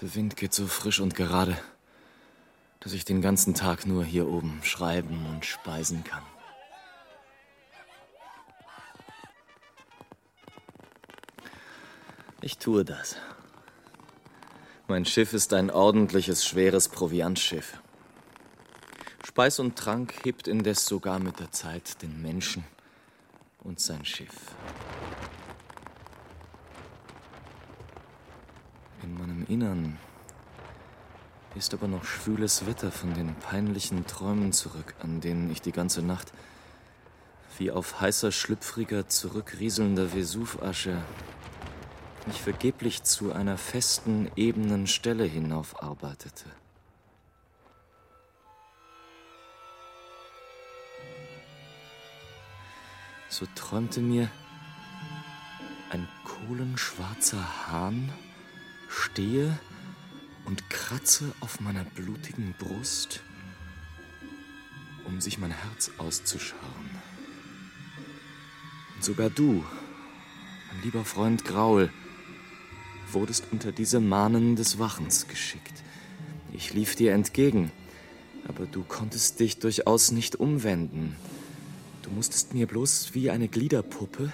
Der 0.00 0.14
Wind 0.14 0.36
geht 0.38 0.54
so 0.54 0.66
frisch 0.66 1.00
und 1.00 1.14
gerade, 1.14 1.58
dass 2.82 2.92
ich 2.92 3.04
den 3.04 3.22
ganzen 3.22 3.54
Tag 3.54 3.86
nur 3.86 4.04
hier 4.04 4.28
oben 4.28 4.60
schreiben 4.64 5.26
und 5.26 5.46
speisen 5.46 6.02
kann. 6.02 6.24
Ich 12.40 12.58
tue 12.58 12.84
das. 12.84 13.16
Mein 14.88 15.04
Schiff 15.04 15.32
ist 15.32 15.52
ein 15.52 15.70
ordentliches, 15.70 16.44
schweres 16.44 16.88
Proviantschiff. 16.88 17.78
Speis 19.24 19.60
und 19.60 19.76
Trank 19.76 20.12
hebt 20.24 20.48
indes 20.48 20.84
sogar 20.84 21.20
mit 21.20 21.38
der 21.38 21.52
Zeit 21.52 22.02
den 22.02 22.20
Menschen 22.20 22.64
und 23.60 23.78
sein 23.78 24.04
Schiff. 24.04 24.34
In 29.04 29.14
meinem 29.14 29.46
Innern 29.46 29.98
ist 31.54 31.74
aber 31.74 31.86
noch 31.88 32.04
schwüles 32.04 32.66
Wetter 32.66 32.90
von 32.90 33.14
den 33.14 33.34
peinlichen 33.34 34.06
Träumen 34.06 34.52
zurück, 34.52 34.94
an 35.00 35.20
denen 35.20 35.50
ich 35.50 35.60
die 35.60 35.72
ganze 35.72 36.02
Nacht 36.02 36.32
wie 37.58 37.70
auf 37.70 38.00
heißer, 38.00 38.32
schlüpfriger, 38.32 39.08
zurückrieselnder 39.08 40.14
Vesuvasche 40.14 41.02
mich 42.26 42.40
vergeblich 42.40 43.02
zu 43.02 43.32
einer 43.32 43.58
festen, 43.58 44.30
ebenen 44.36 44.86
Stelle 44.86 45.24
hinaufarbeitete. 45.24 46.46
So 53.28 53.46
träumte 53.54 54.00
mir 54.00 54.30
ein 55.90 56.06
kohlenschwarzer 56.24 57.68
Hahn 57.68 58.12
stehe 58.88 59.58
und 60.44 60.68
kratze 60.70 61.32
auf 61.40 61.60
meiner 61.60 61.84
blutigen 61.84 62.54
Brust, 62.58 63.22
um 65.04 65.20
sich 65.20 65.38
mein 65.38 65.50
Herz 65.50 65.90
auszuschauen. 65.98 66.90
Und 68.94 69.04
sogar 69.04 69.30
du, 69.30 69.64
mein 70.72 70.82
lieber 70.84 71.04
Freund 71.04 71.44
Graul, 71.44 71.90
wurdest 73.10 73.44
unter 73.50 73.72
diese 73.72 74.00
Mahnen 74.00 74.56
des 74.56 74.78
Wachens 74.78 75.28
geschickt. 75.28 75.82
Ich 76.52 76.74
lief 76.74 76.96
dir 76.96 77.12
entgegen, 77.12 77.70
aber 78.46 78.66
du 78.66 78.82
konntest 78.82 79.40
dich 79.40 79.58
durchaus 79.58 80.12
nicht 80.12 80.36
umwenden. 80.36 81.16
Du 82.02 82.10
musstest 82.10 82.54
mir 82.54 82.66
bloß 82.66 83.14
wie 83.14 83.30
eine 83.30 83.48
Gliederpuppe 83.48 84.32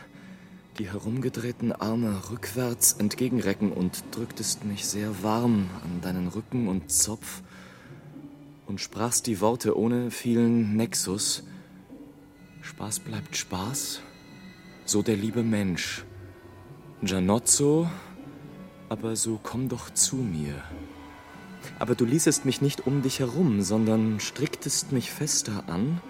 die 0.79 0.91
herumgedrehten 0.91 1.73
Arme 1.73 2.31
rückwärts 2.31 2.93
entgegenrecken 2.93 3.73
und 3.73 4.05
drücktest 4.13 4.65
mich 4.65 4.87
sehr 4.87 5.25
warm 5.25 5.69
an 5.83 6.01
deinen 6.03 6.29
Rücken 6.29 6.69
und 6.69 6.93
Zopf 6.93 7.43
und 8.67 8.81
sprachst 8.81 9.27
die 9.27 9.41
Worte 9.41 9.77
ohne 9.77 10.13
vielen 10.13 10.77
Nexus. 10.77 11.43
Spaß 12.63 13.01
bleibt 13.01 13.37
Spaß, 13.37 14.03
so 14.85 15.03
der 15.03 15.17
liebe 15.17 15.43
Mensch. 15.43 16.05
Gianozzo, 17.03 17.91
aber 18.89 19.17
so 19.17 19.41
komm 19.43 19.69
doch 19.69 19.91
zu 19.91 20.17
mir. 20.17 20.63
Aber 21.81 21.97
du 21.97 22.05
ließest 22.05 22.45
mich 22.45 22.61
nicht 22.61 22.87
um 22.87 23.03
dich 23.03 23.19
herum, 23.19 23.63
sondern 23.63 24.21
stricktest 24.21 24.93
mich 24.93 25.11
fester 25.11 25.65
an 25.67 26.01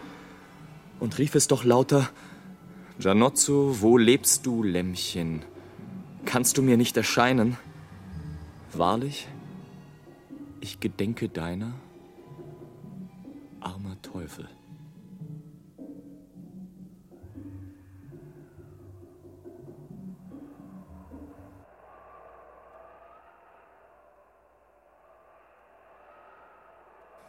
und 1.00 1.16
riefest 1.16 1.52
doch 1.52 1.64
lauter, 1.64 2.10
Gianozzo, 2.98 3.80
wo 3.80 3.96
lebst 3.96 4.44
du, 4.44 4.64
Lämmchen? 4.64 5.44
Kannst 6.24 6.58
du 6.58 6.62
mir 6.62 6.76
nicht 6.76 6.96
erscheinen? 6.96 7.56
Wahrlich, 8.72 9.28
ich 10.60 10.80
gedenke 10.80 11.28
deiner, 11.28 11.74
armer 13.60 14.02
Teufel. 14.02 14.48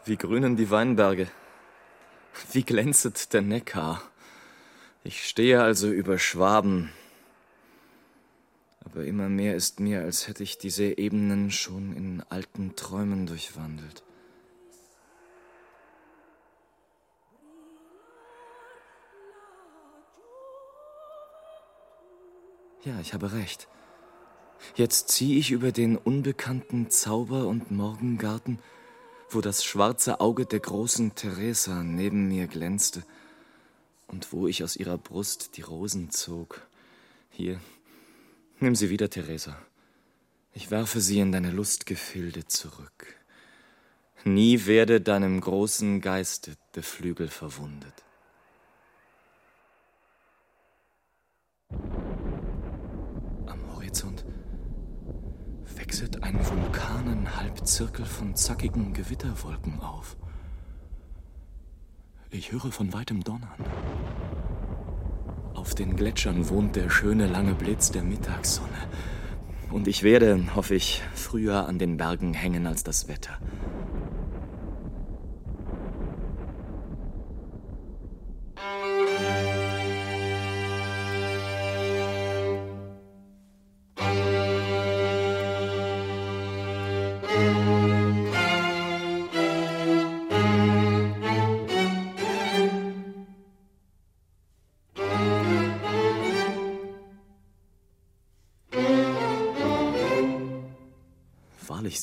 Wie 0.05 0.17
grünen 0.17 0.57
die 0.57 0.71
Weinberge, 0.71 1.27
wie 2.53 2.63
glänzet 2.63 3.31
der 3.33 3.43
Neckar. 3.43 4.01
Ich 5.03 5.25
stehe 5.25 5.61
also 5.61 5.89
über 5.89 6.19
Schwaben, 6.19 6.91
aber 8.83 9.05
immer 9.05 9.29
mehr 9.29 9.55
ist 9.55 9.79
mir, 9.79 10.01
als 10.01 10.27
hätte 10.27 10.43
ich 10.43 10.57
diese 10.57 10.97
Ebenen 10.97 11.51
schon 11.51 11.95
in 11.95 12.23
alten 12.27 12.75
Träumen 12.75 13.25
durchwandelt. 13.25 14.03
Ja, 22.83 22.99
ich 22.99 23.13
habe 23.13 23.31
recht. 23.31 23.67
Jetzt 24.75 25.09
ziehe 25.09 25.39
ich 25.39 25.51
über 25.51 25.71
den 25.71 25.95
unbekannten 25.97 26.89
Zauber- 26.89 27.47
und 27.47 27.71
Morgengarten, 27.71 28.59
wo 29.29 29.39
das 29.39 29.63
schwarze 29.63 30.19
Auge 30.19 30.45
der 30.45 30.59
großen 30.59 31.15
Theresa 31.15 31.83
neben 31.83 32.27
mir 32.27 32.47
glänzte 32.47 33.03
und 34.09 34.33
wo 34.33 34.47
ich 34.47 34.63
aus 34.63 34.75
ihrer 34.75 34.97
Brust 34.97 35.57
die 35.57 35.61
Rosen 35.61 36.09
zog. 36.11 36.67
Hier, 37.29 37.59
nimm 38.59 38.75
sie 38.75 38.89
wieder, 38.89 39.09
Theresa. 39.09 39.57
Ich 40.53 40.71
werfe 40.71 40.99
sie 40.99 41.19
in 41.19 41.31
deine 41.31 41.51
Lustgefilde 41.51 42.45
zurück. 42.47 43.15
Nie 44.25 44.65
werde 44.65 44.99
deinem 44.99 45.39
großen 45.39 46.01
Geiste 46.01 46.57
der 46.75 46.83
Flügel 46.83 47.29
verwundet. 47.29 47.93
Am 53.45 53.73
Horizont 53.73 54.25
wechselt 55.75 56.23
ein 56.23 56.45
Vulkanenhalbzirkel 56.45 58.05
von 58.05 58.35
zackigen 58.35 58.93
Gewitterwolken 58.93 59.79
auf. 59.79 60.17
Ich 62.31 62.51
höre 62.51 62.71
von 62.71 62.93
weitem 62.93 63.23
Donnern. 63.23 63.49
Auf 65.55 65.73
den 65.73 65.95
Gletschern 65.95 66.47
wohnt 66.49 66.75
der 66.75 66.91
schöne 66.91 67.25
lange 67.25 67.55
Blitz 67.55 67.89
der 67.89 68.03
Mittagssonne. 68.03 68.69
Und 69.71 69.87
ich 69.87 70.03
werde, 70.03 70.39
hoffe 70.55 70.75
ich, 70.75 71.01
früher 71.15 71.65
an 71.65 71.79
den 71.79 71.97
Bergen 71.97 72.35
hängen 72.35 72.67
als 72.67 72.83
das 72.83 73.07
Wetter. 73.07 73.39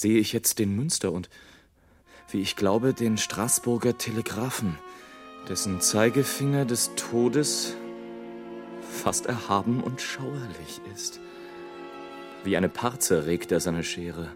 Sehe 0.06 0.20
ich 0.20 0.32
jetzt 0.32 0.60
den 0.60 0.76
Münster 0.76 1.10
und, 1.10 1.28
wie 2.30 2.40
ich 2.40 2.54
glaube, 2.54 2.94
den 2.94 3.18
Straßburger 3.18 3.98
Telegraphen, 3.98 4.78
dessen 5.48 5.80
Zeigefinger 5.80 6.64
des 6.64 6.92
Todes 6.94 7.74
fast 8.88 9.26
erhaben 9.26 9.82
und 9.82 10.00
schauerlich 10.00 10.80
ist. 10.94 11.18
Wie 12.44 12.56
eine 12.56 12.68
Parze 12.68 13.26
regt 13.26 13.50
er 13.50 13.58
seine 13.58 13.82
Schere, 13.82 14.28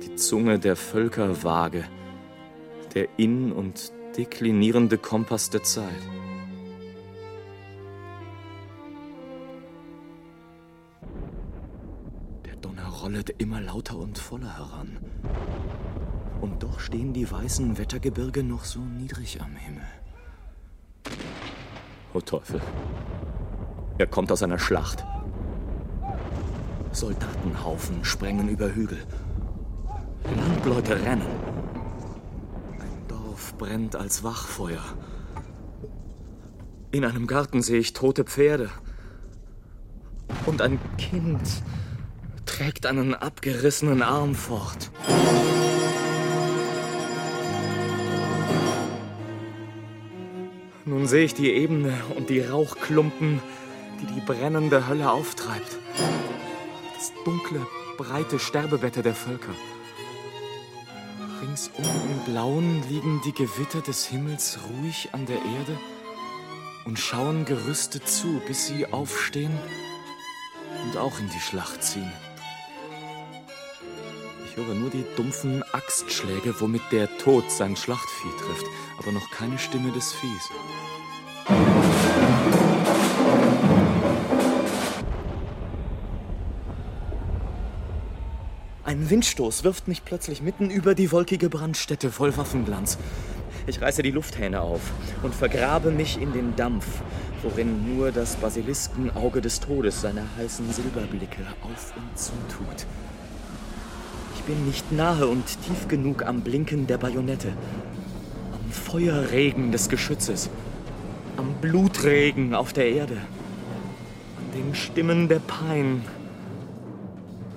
die 0.00 0.14
Zunge 0.14 0.60
der 0.60 0.76
Völkerwaage, 0.76 1.84
der 2.94 3.08
in- 3.16 3.50
und 3.50 3.90
deklinierende 4.16 4.96
Kompass 4.96 5.50
der 5.50 5.64
Zeit. 5.64 6.02
Rollet 13.08 13.30
immer 13.38 13.58
lauter 13.62 13.96
und 13.96 14.18
voller 14.18 14.58
heran. 14.58 14.98
Und 16.42 16.62
doch 16.62 16.78
stehen 16.78 17.14
die 17.14 17.30
weißen 17.30 17.78
Wettergebirge 17.78 18.42
noch 18.42 18.64
so 18.64 18.80
niedrig 18.80 19.40
am 19.40 19.56
Himmel. 19.56 19.86
Oh 22.12 22.20
Teufel. 22.20 22.60
Er 23.96 24.06
kommt 24.08 24.30
aus 24.30 24.42
einer 24.42 24.58
Schlacht. 24.58 25.06
Soldatenhaufen 26.92 28.04
sprengen 28.04 28.50
über 28.50 28.74
Hügel. 28.74 28.98
Landleute 30.36 31.02
rennen. 31.02 31.26
Ein 32.78 33.08
Dorf 33.08 33.54
brennt 33.56 33.96
als 33.96 34.22
Wachfeuer. 34.22 34.84
In 36.90 37.06
einem 37.06 37.26
Garten 37.26 37.62
sehe 37.62 37.78
ich 37.78 37.94
tote 37.94 38.24
Pferde. 38.24 38.68
Und 40.44 40.60
ein 40.60 40.78
Kind 40.98 41.62
trägt 42.58 42.86
einen 42.86 43.14
abgerissenen 43.14 44.02
Arm 44.02 44.34
fort. 44.34 44.90
Nun 50.84 51.06
sehe 51.06 51.24
ich 51.24 51.34
die 51.34 51.52
Ebene 51.52 51.94
und 52.16 52.30
die 52.30 52.40
Rauchklumpen, 52.40 53.40
die 54.00 54.12
die 54.12 54.20
brennende 54.20 54.88
Hölle 54.88 55.08
auftreibt. 55.08 55.78
Das 56.96 57.12
dunkle, 57.24 57.64
breite 57.96 58.40
Sterbebette 58.40 59.02
der 59.02 59.14
Völker. 59.14 59.54
Ringsum 61.40 61.84
im 61.84 62.32
Blauen 62.32 62.82
liegen 62.88 63.20
die 63.24 63.34
Gewitter 63.34 63.82
des 63.82 64.06
Himmels 64.06 64.58
ruhig 64.68 65.10
an 65.12 65.26
der 65.26 65.36
Erde 65.36 65.78
und 66.86 66.98
schauen 66.98 67.44
gerüstet 67.44 68.08
zu, 68.08 68.42
bis 68.48 68.66
sie 68.66 68.86
aufstehen 68.86 69.56
und 70.84 70.96
auch 70.96 71.20
in 71.20 71.28
die 71.28 71.40
Schlacht 71.40 71.84
ziehen. 71.84 72.10
Höre 74.58 74.74
nur 74.74 74.90
die 74.90 75.04
dumpfen 75.14 75.62
Axtschläge, 75.70 76.52
womit 76.60 76.82
der 76.90 77.08
Tod 77.18 77.48
sein 77.48 77.76
Schlachtvieh 77.76 78.32
trifft, 78.40 78.66
aber 78.98 79.12
noch 79.12 79.30
keine 79.30 79.56
Stimme 79.56 79.92
des 79.92 80.12
Viehs. 80.12 80.50
Ein 88.82 89.08
Windstoß 89.08 89.62
wirft 89.62 89.86
mich 89.86 90.04
plötzlich 90.04 90.42
mitten 90.42 90.70
über 90.70 90.96
die 90.96 91.12
wolkige 91.12 91.48
Brandstätte 91.48 92.10
voll 92.10 92.36
Waffenglanz. 92.36 92.98
Ich 93.68 93.80
reiße 93.80 94.02
die 94.02 94.10
Lufthähne 94.10 94.60
auf 94.60 94.80
und 95.22 95.36
vergrabe 95.36 95.92
mich 95.92 96.20
in 96.20 96.32
den 96.32 96.56
Dampf, 96.56 96.84
worin 97.44 97.96
nur 97.96 98.10
das 98.10 98.34
Basiliskenauge 98.34 99.40
des 99.40 99.60
Todes 99.60 100.00
seine 100.00 100.24
heißen 100.36 100.72
Silberblicke 100.72 101.46
auf 101.62 101.92
und 101.96 102.18
zu 102.18 102.32
tut. 102.48 102.86
Bin 104.48 104.64
nicht 104.64 104.92
nahe 104.92 105.26
und 105.26 105.44
tief 105.66 105.88
genug 105.88 106.24
am 106.24 106.40
Blinken 106.40 106.86
der 106.86 106.96
Bajonette, 106.96 107.52
am 108.50 108.70
Feuerregen 108.70 109.72
des 109.72 109.90
Geschützes, 109.90 110.48
am 111.36 111.52
Blutregen 111.60 112.54
auf 112.54 112.72
der 112.72 112.88
Erde, 112.88 113.18
an 114.38 114.58
den 114.58 114.74
Stimmen 114.74 115.28
der 115.28 115.40
Pein, 115.40 116.02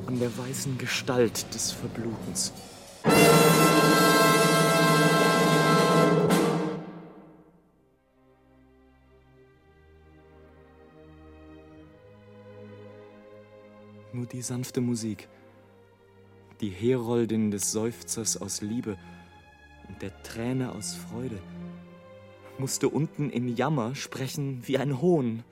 an 0.05 0.19
der 0.19 0.37
weißen 0.37 0.77
Gestalt 0.77 1.45
des 1.55 1.71
Verblutens. 1.71 2.51
Nur 14.11 14.25
die 14.25 14.41
sanfte 14.41 14.81
Musik, 14.81 15.29
die 16.61 16.69
Heroldin 16.69 17.49
des 17.49 17.71
Seufzers 17.71 18.39
aus 18.39 18.61
Liebe 18.61 18.97
und 19.87 20.01
der 20.01 20.21
Träne 20.21 20.71
aus 20.71 20.93
Freude, 20.93 21.39
musste 22.59 22.87
unten 22.87 23.31
im 23.31 23.47
Jammer 23.47 23.95
sprechen 23.95 24.61
wie 24.67 24.77
ein 24.77 25.01
Hohn. 25.01 25.43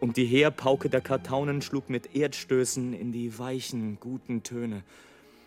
Und 0.00 0.16
die 0.16 0.26
Heerpauke 0.26 0.88
der 0.88 1.00
Kartaunen 1.00 1.60
schlug 1.60 1.90
mit 1.90 2.14
Erdstößen 2.14 2.94
in 2.94 3.10
die 3.10 3.36
weichen, 3.36 3.98
guten 3.98 4.44
Töne. 4.44 4.84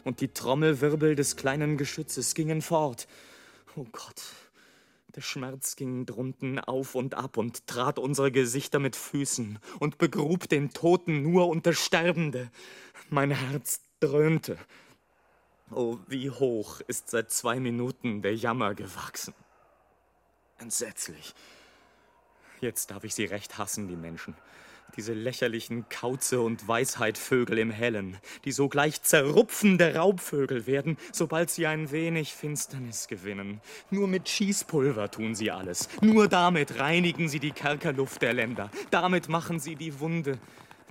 Und 0.03 0.19
die 0.19 0.27
Trommelwirbel 0.27 1.15
des 1.15 1.37
kleinen 1.37 1.77
Geschützes 1.77 2.35
gingen 2.35 2.61
fort. 2.61 3.07
Oh 3.77 3.85
Gott, 3.93 4.21
der 5.15 5.21
Schmerz 5.21 5.77
ging 5.77 6.05
drunten 6.05 6.59
auf 6.59 6.95
und 6.95 7.15
ab 7.15 7.37
und 7.37 7.67
trat 7.67 7.97
unsere 7.97 8.33
Gesichter 8.33 8.79
mit 8.79 8.97
Füßen 8.97 9.59
und 9.79 9.97
begrub 9.97 10.49
den 10.49 10.71
Toten 10.71 11.21
nur 11.21 11.47
unter 11.47 11.71
Sterbende. 11.71 12.51
Mein 13.09 13.31
Herz 13.31 13.79
dröhnte. 14.01 14.57
Oh, 15.69 15.97
wie 16.07 16.29
hoch 16.29 16.81
ist 16.87 17.09
seit 17.09 17.31
zwei 17.31 17.59
Minuten 17.59 18.21
der 18.21 18.35
Jammer 18.35 18.75
gewachsen. 18.75 19.33
Entsetzlich. 20.59 21.33
Jetzt 22.59 22.91
darf 22.91 23.03
ich 23.05 23.15
sie 23.15 23.25
recht 23.25 23.57
hassen, 23.57 23.87
die 23.87 23.95
Menschen. 23.95 24.35
Diese 24.97 25.13
lächerlichen 25.13 25.87
Kauze 25.87 26.41
und 26.41 26.67
Weisheithvögel 26.67 27.57
im 27.59 27.71
Hellen, 27.71 28.17
die 28.43 28.51
sogleich 28.51 29.01
zerrupfende 29.01 29.95
Raubvögel 29.95 30.67
werden, 30.67 30.97
sobald 31.13 31.49
sie 31.49 31.65
ein 31.65 31.91
wenig 31.91 32.33
Finsternis 32.33 33.07
gewinnen. 33.07 33.61
Nur 33.89 34.09
mit 34.09 34.27
Schießpulver 34.27 35.09
tun 35.09 35.33
sie 35.33 35.49
alles. 35.51 35.87
Nur 36.01 36.27
damit 36.27 36.77
reinigen 36.79 37.29
sie 37.29 37.39
die 37.39 37.51
Kerkerluft 37.51 38.21
der 38.21 38.33
Länder. 38.33 38.69
Damit 38.89 39.29
machen 39.29 39.61
sie 39.61 39.77
die 39.77 40.01
Wunde, 40.01 40.37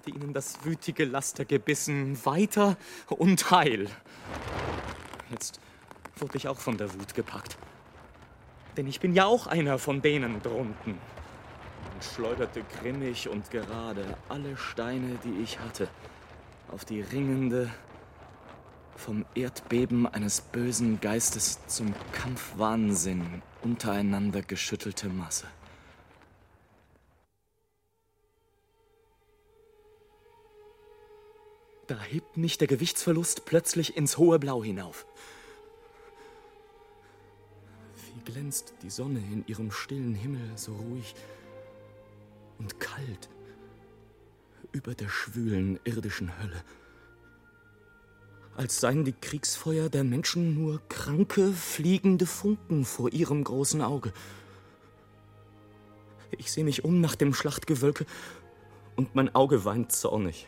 die 0.06 0.10
ihnen 0.10 0.32
das 0.32 0.64
wütige 0.64 1.04
Laster 1.04 1.44
gebissen, 1.44 2.18
weiter 2.24 2.76
und 3.08 3.50
heil. 3.50 3.88
Jetzt 5.30 5.60
wurde 6.16 6.36
ich 6.36 6.48
auch 6.48 6.58
von 6.58 6.76
der 6.76 6.92
Wut 6.94 7.14
gepackt. 7.14 7.56
Denn 8.76 8.86
ich 8.86 9.00
bin 9.00 9.14
ja 9.14 9.26
auch 9.26 9.46
einer 9.46 9.78
von 9.78 10.02
denen 10.02 10.42
drunten 10.42 10.92
und 11.94 12.04
schleuderte 12.04 12.62
grimmig 12.78 13.28
und 13.28 13.50
gerade 13.50 14.16
alle 14.28 14.56
Steine, 14.56 15.18
die 15.24 15.42
ich 15.42 15.58
hatte, 15.58 15.88
auf 16.70 16.84
die 16.84 17.00
ringende, 17.00 17.70
vom 18.96 19.24
Erdbeben 19.34 20.06
eines 20.06 20.40
bösen 20.40 21.00
Geistes 21.00 21.66
zum 21.66 21.94
Kampfwahnsinn 22.12 23.42
untereinander 23.62 24.42
geschüttelte 24.42 25.08
Masse. 25.08 25.46
Da 31.90 32.00
hebt 32.00 32.36
mich 32.36 32.56
der 32.56 32.68
Gewichtsverlust 32.68 33.46
plötzlich 33.46 33.96
ins 33.96 34.16
hohe 34.16 34.38
Blau 34.38 34.62
hinauf. 34.62 35.06
Wie 38.14 38.30
glänzt 38.30 38.74
die 38.84 38.90
Sonne 38.90 39.18
in 39.18 39.44
ihrem 39.48 39.72
stillen 39.72 40.14
Himmel 40.14 40.52
so 40.54 40.72
ruhig 40.72 41.16
und 42.60 42.78
kalt 42.78 43.28
über 44.70 44.94
der 44.94 45.08
schwülen 45.08 45.80
irdischen 45.82 46.40
Hölle. 46.40 46.62
Als 48.56 48.78
seien 48.78 49.04
die 49.04 49.12
Kriegsfeuer 49.12 49.88
der 49.88 50.04
Menschen 50.04 50.54
nur 50.54 50.80
kranke, 50.88 51.52
fliegende 51.52 52.26
Funken 52.26 52.84
vor 52.84 53.12
ihrem 53.12 53.42
großen 53.42 53.82
Auge. 53.82 54.12
Ich 56.38 56.52
sehe 56.52 56.62
mich 56.62 56.84
um 56.84 57.00
nach 57.00 57.16
dem 57.16 57.34
Schlachtgewölke 57.34 58.06
und 58.94 59.16
mein 59.16 59.34
Auge 59.34 59.64
weint 59.64 59.90
zornig. 59.90 60.46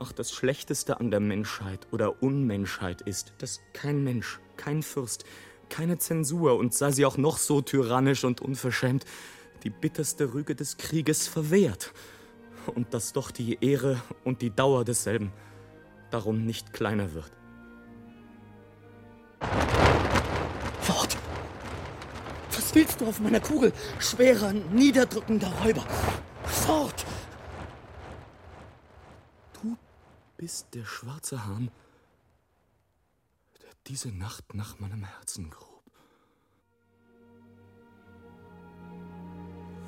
Ach, 0.00 0.12
das 0.12 0.30
Schlechteste 0.30 1.00
an 1.00 1.10
der 1.10 1.18
Menschheit 1.18 1.88
oder 1.90 2.22
Unmenschheit 2.22 3.00
ist, 3.00 3.32
dass 3.38 3.60
kein 3.72 4.04
Mensch, 4.04 4.38
kein 4.56 4.84
Fürst, 4.84 5.24
keine 5.70 5.98
Zensur 5.98 6.56
und 6.56 6.72
sei 6.72 6.92
sie 6.92 7.04
auch 7.04 7.16
noch 7.16 7.36
so 7.36 7.62
tyrannisch 7.62 8.22
und 8.22 8.40
unverschämt, 8.40 9.04
die 9.64 9.70
bitterste 9.70 10.32
Rüge 10.34 10.54
des 10.54 10.76
Krieges 10.76 11.26
verwehrt. 11.26 11.92
Und 12.76 12.94
dass 12.94 13.12
doch 13.12 13.32
die 13.32 13.58
Ehre 13.60 14.00
und 14.22 14.40
die 14.40 14.54
Dauer 14.54 14.84
desselben 14.84 15.32
darum 16.12 16.44
nicht 16.44 16.72
kleiner 16.72 17.12
wird. 17.12 17.32
Fort! 20.80 21.16
Was 22.52 22.72
willst 22.72 23.00
du 23.00 23.06
auf 23.06 23.18
meiner 23.18 23.40
Kugel, 23.40 23.72
schwerer, 23.98 24.52
niederdrückender 24.52 25.50
Räuber? 25.64 25.84
Fort! 26.44 27.04
Du 29.60 29.76
bist 30.38 30.68
der 30.74 30.84
schwarze 30.84 31.44
Hahn, 31.44 31.68
der 33.60 33.70
diese 33.88 34.10
Nacht 34.10 34.54
nach 34.54 34.78
meinem 34.78 35.02
Herzen 35.02 35.50
grub. 35.50 35.82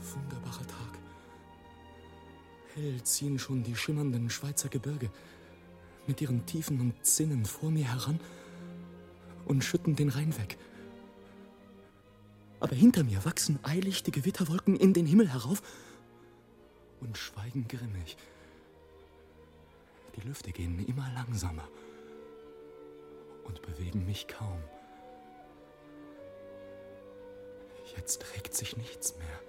Wunderbarer 0.01 0.67
Tag. 0.67 0.99
Hell 2.75 3.01
ziehen 3.05 3.39
schon 3.39 3.63
die 3.63 3.77
schimmernden 3.77 4.29
Schweizer 4.29 4.69
Gebirge 4.69 5.09
mit 6.09 6.21
ihren 6.21 6.45
Tiefen 6.47 6.81
und 6.81 7.07
Zinnen 7.07 7.47
vor 7.47 7.71
mir 7.71 7.87
heran 7.87 8.19
und 9.45 9.63
schütten 9.63 9.95
den 9.95 10.09
Rhein 10.09 10.37
weg. 10.37 10.59
Aber 12.59 12.75
hinter 12.75 13.05
mir 13.05 13.25
wachsen 13.25 13.61
eilig 13.63 14.03
die 14.03 14.11
Gewitterwolken 14.11 14.77
in 14.77 14.95
den 14.95 15.07
Himmel 15.07 15.33
herauf 15.33 15.63
und 17.01 17.17
schweigen 17.17 17.69
grimmig. 17.69 18.17
Die 20.17 20.27
Lüfte 20.27 20.53
gehen 20.53 20.85
immer 20.87 21.09
langsamer 21.15 21.69
und 23.45 23.63
bewegen 23.63 24.05
mich 24.07 24.29
kaum. 24.29 24.63
Jetzt 27.97 28.25
regt 28.35 28.55
sich 28.55 28.77
nichts 28.77 29.17
mehr. 29.17 29.41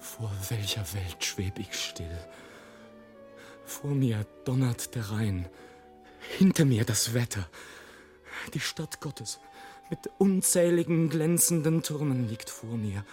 Vor 0.00 0.30
welcher 0.48 0.84
Welt 0.94 1.24
schweb 1.24 1.58
ich 1.58 1.74
still? 1.74 2.18
Vor 3.64 3.90
mir 3.90 4.24
donnert 4.44 4.94
der 4.94 5.10
Rhein, 5.10 5.48
hinter 6.38 6.64
mir 6.64 6.84
das 6.84 7.14
Wetter. 7.14 7.48
Die 8.54 8.60
Stadt 8.60 9.00
Gottes 9.00 9.40
mit 9.90 10.10
unzähligen 10.18 11.08
glänzenden 11.08 11.82
Turmen 11.82 12.28
liegt 12.28 12.50
vor 12.50 12.76
mir. 12.76 13.04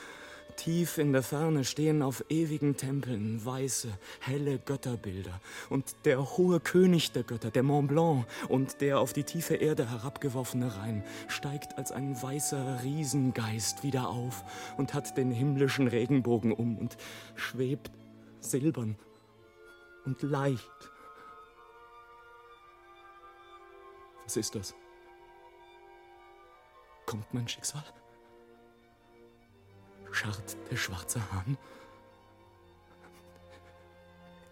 Tief 0.55 0.97
in 0.97 1.11
der 1.11 1.21
Ferne 1.21 1.63
stehen 1.63 2.01
auf 2.01 2.23
ewigen 2.29 2.77
Tempeln 2.77 3.45
weiße, 3.45 3.89
helle 4.21 4.57
Götterbilder. 4.57 5.41
Und 5.69 5.95
der 6.05 6.37
hohe 6.37 6.59
König 6.59 7.11
der 7.11 7.23
Götter, 7.23 7.51
der 7.51 7.63
Mont 7.63 7.89
Blanc 7.89 8.25
und 8.47 8.79
der 8.81 8.99
auf 8.99 9.13
die 9.13 9.23
tiefe 9.23 9.55
Erde 9.55 9.89
herabgeworfene 9.89 10.77
Rhein, 10.77 11.03
steigt 11.27 11.77
als 11.77 11.91
ein 11.91 12.21
weißer 12.21 12.83
Riesengeist 12.83 13.83
wieder 13.83 14.09
auf 14.09 14.43
und 14.77 14.93
hat 14.93 15.17
den 15.17 15.31
himmlischen 15.31 15.87
Regenbogen 15.87 16.53
um 16.53 16.77
und 16.77 16.97
schwebt 17.35 17.91
silbern 18.39 18.97
und 20.05 20.21
leicht. 20.21 20.91
Was 24.23 24.37
ist 24.37 24.55
das? 24.55 24.73
Kommt 27.05 27.31
mein 27.33 27.47
Schicksal? 27.47 27.83
Scharrt 30.15 30.55
der 30.71 30.77
schwarze 30.77 31.19
Hahn? 31.33 31.57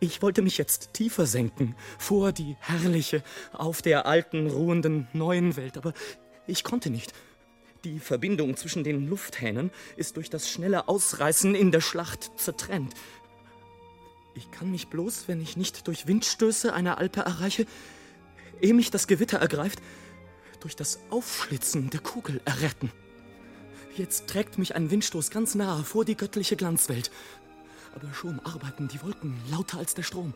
Ich 0.01 0.21
wollte 0.21 0.41
mich 0.41 0.57
jetzt 0.57 0.93
tiefer 0.93 1.25
senken, 1.25 1.75
vor 1.97 2.33
die 2.33 2.57
herrliche, 2.59 3.23
auf 3.53 3.81
der 3.81 4.05
alten, 4.05 4.47
ruhenden, 4.47 5.07
neuen 5.13 5.55
Welt, 5.55 5.77
aber 5.77 5.93
ich 6.47 6.65
konnte 6.65 6.89
nicht. 6.89 7.13
Die 7.85 7.99
Verbindung 7.99 8.57
zwischen 8.57 8.83
den 8.83 9.07
Lufthähnen 9.07 9.71
ist 9.95 10.17
durch 10.17 10.29
das 10.29 10.49
schnelle 10.49 10.89
Ausreißen 10.89 11.55
in 11.55 11.71
der 11.71 11.81
Schlacht 11.81 12.37
zertrennt. 12.37 12.93
Ich 14.35 14.51
kann 14.51 14.69
mich 14.69 14.89
bloß, 14.89 15.29
wenn 15.29 15.39
ich 15.41 15.55
nicht 15.55 15.87
durch 15.87 16.07
Windstöße 16.07 16.73
einer 16.73 16.97
Alpe 16.97 17.21
erreiche, 17.21 17.65
ehe 18.59 18.73
mich 18.73 18.91
das 18.91 19.07
Gewitter 19.07 19.37
ergreift, 19.37 19.81
durch 20.59 20.75
das 20.75 20.99
Aufschlitzen 21.09 21.89
der 21.89 22.01
Kugel 22.01 22.41
erretten. 22.43 22.91
Jetzt 23.95 24.25
trägt 24.27 24.57
mich 24.57 24.75
ein 24.75 24.89
Windstoß 24.89 25.29
ganz 25.29 25.53
nahe 25.53 25.83
vor 25.83 26.03
die 26.03 26.17
göttliche 26.17 26.55
Glanzwelt. 26.55 27.11
Aber 27.95 28.11
schon 28.11 28.39
arbeiten 28.39 28.87
die 28.87 29.01
Wolken 29.03 29.39
lauter 29.51 29.77
als 29.77 29.93
der 29.93 30.01
Strom. 30.01 30.33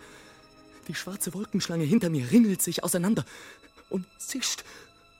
Die 0.87 0.93
schwarze 0.93 1.33
Wolkenschlange 1.33 1.83
hinter 1.83 2.09
mir 2.09 2.29
ringelt 2.29 2.61
sich 2.61 2.83
auseinander 2.83 3.25
und 3.89 4.05
zischt 4.19 4.63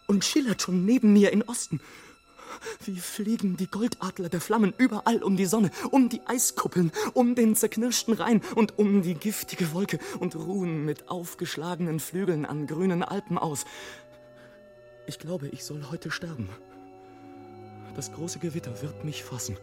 und 0.05 0.23
schillert 0.23 0.61
schon 0.61 0.85
neben 0.85 1.13
mir 1.13 1.31
in 1.33 1.41
Osten. 1.41 1.81
Wie 2.85 2.99
fliegen 2.99 3.57
die 3.57 3.67
Goldadler 3.67 4.29
der 4.29 4.39
Flammen 4.39 4.73
überall 4.77 5.23
um 5.23 5.35
die 5.35 5.47
Sonne, 5.47 5.71
um 5.89 6.07
die 6.07 6.21
Eiskuppeln, 6.25 6.91
um 7.13 7.33
den 7.33 7.55
zerknirschten 7.55 8.13
Rhein 8.13 8.41
und 8.55 8.77
um 8.77 9.01
die 9.01 9.15
giftige 9.15 9.73
Wolke 9.73 9.97
und 10.19 10.35
ruhen 10.35 10.85
mit 10.85 11.09
aufgeschlagenen 11.09 11.99
Flügeln 11.99 12.45
an 12.45 12.67
grünen 12.67 13.01
Alpen 13.01 13.39
aus. 13.39 13.65
Ich 15.07 15.17
glaube, 15.17 15.47
ich 15.49 15.63
soll 15.63 15.87
heute 15.89 16.11
sterben. 16.11 16.49
Das 17.97 18.13
große 18.13 18.37
Gewitter 18.37 18.79
wird 18.83 19.03
mich 19.03 19.23
fassen. 19.23 19.57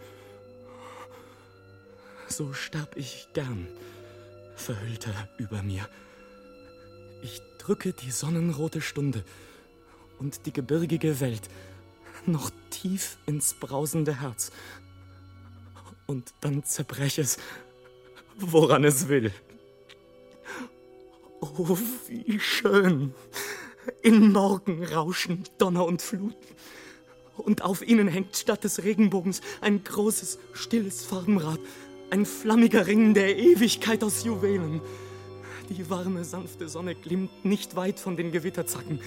So 2.26 2.52
starb 2.52 2.96
ich 2.96 3.28
gern, 3.32 3.68
verhüllter 4.56 5.28
über 5.38 5.62
mir. 5.62 5.88
Ich 7.22 7.40
drücke 7.58 7.92
die 7.92 8.10
sonnenrote 8.10 8.80
Stunde 8.80 9.24
und 10.18 10.46
die 10.46 10.52
gebirgige 10.52 11.20
Welt 11.20 11.48
noch 12.26 12.50
tief 12.70 13.18
ins 13.26 13.54
brausende 13.54 14.20
Herz. 14.20 14.50
Und 16.08 16.34
dann 16.40 16.64
zerbrech 16.64 17.18
es, 17.18 17.38
woran 18.36 18.82
es 18.82 19.06
will. 19.06 19.32
Oh, 21.40 21.78
wie 22.08 22.40
schön! 22.40 23.14
In 24.02 24.32
Morgen 24.32 24.84
rauschen 24.84 25.44
Donner 25.58 25.84
und 25.84 26.02
Flut 26.02 26.36
und 27.36 27.62
auf 27.62 27.86
ihnen 27.86 28.08
hängt 28.08 28.36
statt 28.36 28.64
des 28.64 28.84
Regenbogens 28.84 29.40
ein 29.60 29.82
großes, 29.84 30.38
stilles 30.52 31.04
Farbenrad, 31.04 31.60
ein 32.10 32.26
flammiger 32.26 32.86
Ring 32.86 33.14
der 33.14 33.36
Ewigkeit 33.36 34.04
aus 34.04 34.24
Juwelen. 34.24 34.80
Die 35.70 35.88
warme, 35.88 36.24
sanfte 36.24 36.68
Sonne 36.68 36.94
glimmt 36.94 37.44
nicht 37.44 37.74
weit 37.74 37.98
von 37.98 38.16
den 38.16 38.32
Gewitterzacken. 38.32 39.00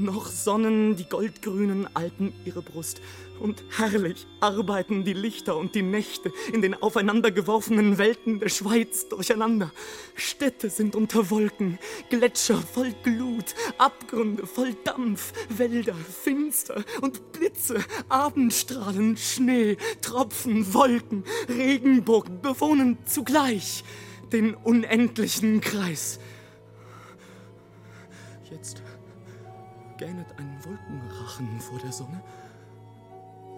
Noch 0.00 0.28
sonnen 0.28 0.94
die 0.94 1.08
goldgrünen 1.08 1.88
Alpen 1.94 2.32
ihre 2.44 2.62
Brust. 2.62 3.00
Und 3.40 3.64
herrlich 3.76 4.28
arbeiten 4.38 5.02
die 5.02 5.12
Lichter 5.12 5.56
und 5.56 5.74
die 5.74 5.82
Nächte 5.82 6.32
in 6.52 6.62
den 6.62 6.80
aufeinandergeworfenen 6.80 7.98
Welten 7.98 8.38
der 8.38 8.48
Schweiz 8.48 9.08
durcheinander. 9.08 9.72
Städte 10.14 10.70
sind 10.70 10.94
unter 10.94 11.30
Wolken, 11.30 11.80
Gletscher 12.10 12.58
voll 12.58 12.94
Glut, 13.02 13.56
Abgründe 13.78 14.46
voll 14.46 14.74
Dampf, 14.84 15.32
Wälder 15.48 15.96
finster 15.96 16.84
und 17.00 17.32
Blitze, 17.32 17.84
Abendstrahlen, 18.08 19.16
Schnee, 19.16 19.76
Tropfen, 20.00 20.72
Wolken, 20.74 21.24
Regenbogen 21.48 22.40
bewohnen 22.40 22.98
zugleich 23.04 23.82
den 24.30 24.54
unendlichen 24.54 25.60
Kreis. 25.60 26.20
Jetzt 28.48 28.82
gähnet 29.98 30.26
ein 30.38 30.56
Wolkenrachen 30.64 31.60
vor 31.60 31.78
der 31.80 31.92
Sonne. 31.92 32.22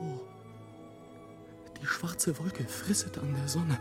Oh, 0.01 0.21
die 1.81 1.87
schwarze 1.87 2.39
Wolke 2.39 2.65
frisset 2.65 3.19
an 3.19 3.35
der 3.35 3.47
Sonne. 3.47 3.79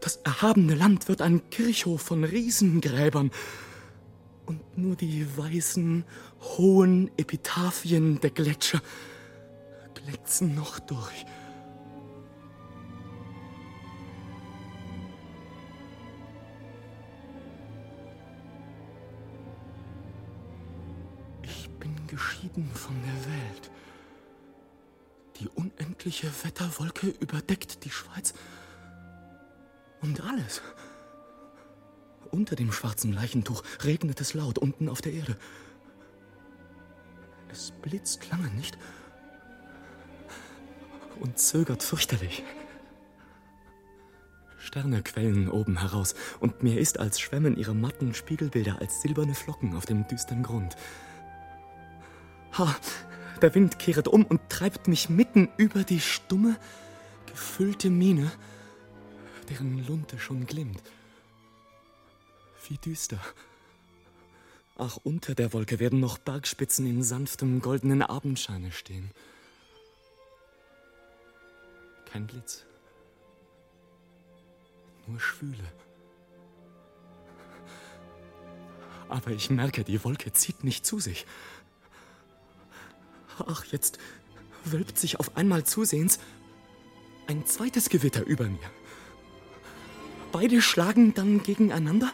Das 0.00 0.16
erhabene 0.16 0.74
Land 0.74 1.08
wird 1.08 1.20
ein 1.20 1.50
Kirchhof 1.50 2.00
von 2.00 2.24
Riesengräbern. 2.24 3.30
Und 4.46 4.78
nur 4.78 4.96
die 4.96 5.26
weißen, 5.36 6.04
hohen 6.40 7.10
Epitaphien 7.16 8.20
der 8.20 8.30
Gletscher 8.30 8.80
glänzen 9.94 10.54
noch 10.54 10.78
durch. 10.80 11.26
Geschieden 22.14 22.70
von 22.72 22.94
der 23.02 23.32
Welt. 23.32 23.70
Die 25.40 25.48
unendliche 25.48 26.30
Wetterwolke 26.44 27.08
überdeckt 27.08 27.84
die 27.84 27.90
Schweiz. 27.90 28.34
Und 30.00 30.20
alles. 30.20 30.62
Unter 32.30 32.54
dem 32.54 32.70
schwarzen 32.70 33.12
Leichentuch 33.12 33.64
regnet 33.82 34.20
es 34.20 34.34
laut 34.34 34.58
unten 34.58 34.88
auf 34.88 35.00
der 35.00 35.12
Erde. 35.12 35.36
Es 37.50 37.72
blitzt 37.82 38.30
lange 38.30 38.48
nicht 38.50 38.78
und 41.18 41.38
zögert 41.38 41.82
fürchterlich. 41.82 42.44
Sterne 44.58 45.02
quellen 45.02 45.48
oben 45.50 45.80
heraus, 45.80 46.14
und 46.40 46.62
mir 46.62 46.78
ist, 46.78 46.98
als 46.98 47.20
schwämmen 47.20 47.56
ihre 47.56 47.74
matten 47.74 48.14
Spiegelbilder 48.14 48.80
als 48.80 49.02
silberne 49.02 49.34
Flocken 49.34 49.76
auf 49.76 49.84
dem 49.84 50.06
düsteren 50.08 50.42
Grund. 50.42 50.76
Ha, 52.58 52.74
der 53.42 53.54
Wind 53.54 53.78
kehret 53.78 54.06
um 54.06 54.24
und 54.24 54.48
treibt 54.48 54.86
mich 54.86 55.08
mitten 55.08 55.48
über 55.56 55.82
die 55.82 56.00
stumme, 56.00 56.56
gefüllte 57.26 57.90
Mine, 57.90 58.30
deren 59.48 59.84
Lunte 59.86 60.18
schon 60.18 60.46
glimmt. 60.46 60.82
Wie 62.68 62.78
düster. 62.78 63.18
Ach, 64.76 64.98
unter 65.02 65.34
der 65.34 65.52
Wolke 65.52 65.78
werden 65.78 66.00
noch 66.00 66.18
Bergspitzen 66.18 66.86
in 66.86 67.02
sanftem 67.02 67.60
goldenen 67.60 68.02
Abendscheine 68.02 68.72
stehen. 68.72 69.10
Kein 72.10 72.26
Blitz. 72.26 72.64
Nur 75.06 75.20
Schwüle. 75.20 75.72
Aber 79.08 79.30
ich 79.32 79.50
merke, 79.50 79.84
die 79.84 80.02
Wolke 80.02 80.32
zieht 80.32 80.64
nicht 80.64 80.86
zu 80.86 80.98
sich. 80.98 81.26
Ach, 83.38 83.64
jetzt 83.66 83.98
wölbt 84.64 84.98
sich 84.98 85.20
auf 85.20 85.36
einmal 85.36 85.64
zusehends 85.64 86.18
ein 87.26 87.46
zweites 87.46 87.88
Gewitter 87.88 88.24
über 88.24 88.44
mir. 88.44 88.70
Beide 90.32 90.60
schlagen 90.60 91.14
dann 91.14 91.42
gegeneinander 91.42 92.10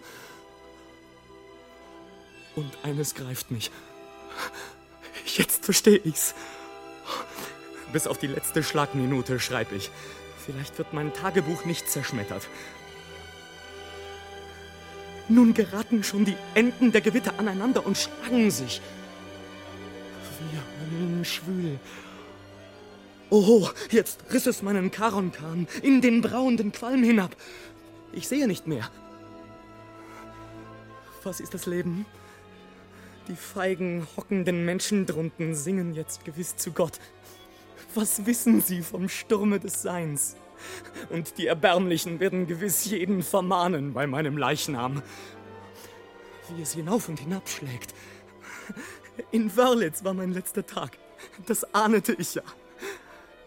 und 2.54 2.70
eines 2.82 3.14
greift 3.14 3.50
mich. 3.50 3.70
Jetzt 5.36 5.64
verstehe 5.64 5.98
ich's. 5.98 6.34
Bis 7.92 8.06
auf 8.06 8.18
die 8.18 8.26
letzte 8.26 8.62
Schlagminute 8.62 9.40
schreibe 9.40 9.74
ich. 9.74 9.90
Vielleicht 10.44 10.78
wird 10.78 10.92
mein 10.92 11.12
Tagebuch 11.12 11.64
nicht 11.64 11.88
zerschmettert. 11.90 12.46
Nun 15.28 15.54
geraten 15.54 16.02
schon 16.02 16.24
die 16.24 16.36
Enden 16.54 16.92
der 16.92 17.00
Gewitter 17.00 17.38
aneinander 17.38 17.86
und 17.86 17.96
schlagen 17.96 18.50
sich. 18.50 18.80
Wie 21.00 21.06
höllenschwül. 21.06 21.78
Oh, 23.30 23.68
jetzt 23.90 24.24
riss 24.32 24.46
es 24.46 24.62
meinen 24.62 24.90
Karonkahn 24.90 25.68
in 25.82 26.00
den 26.00 26.20
brauenden 26.20 26.72
Qualm 26.72 27.02
hinab. 27.02 27.36
Ich 28.12 28.28
sehe 28.28 28.46
nicht 28.46 28.66
mehr. 28.66 28.90
Was 31.22 31.40
ist 31.40 31.54
das 31.54 31.66
Leben? 31.66 32.06
Die 33.28 33.36
feigen, 33.36 34.06
hockenden 34.16 34.64
Menschen 34.64 35.06
drunten 35.06 35.54
singen 35.54 35.94
jetzt 35.94 36.24
gewiss 36.24 36.56
zu 36.56 36.72
Gott. 36.72 36.98
Was 37.94 38.26
wissen 38.26 38.60
sie 38.60 38.82
vom 38.82 39.08
Sturme 39.08 39.60
des 39.60 39.82
Seins? 39.82 40.36
Und 41.08 41.38
die 41.38 41.46
Erbärmlichen 41.46 42.20
werden 42.20 42.46
gewiss 42.46 42.84
jeden 42.84 43.22
vermahnen 43.22 43.92
bei 43.92 44.06
meinem 44.06 44.36
Leichnam. 44.36 45.02
Wie 46.54 46.62
es 46.62 46.72
hinauf 46.72 47.08
und 47.08 47.20
hinabschlägt. 47.20 47.94
In 49.30 49.56
Wörlitz 49.56 50.04
war 50.04 50.14
mein 50.14 50.32
letzter 50.32 50.66
Tag. 50.66 50.98
Das 51.46 51.74
ahnete 51.74 52.12
ich 52.14 52.34
ja. 52.34 52.42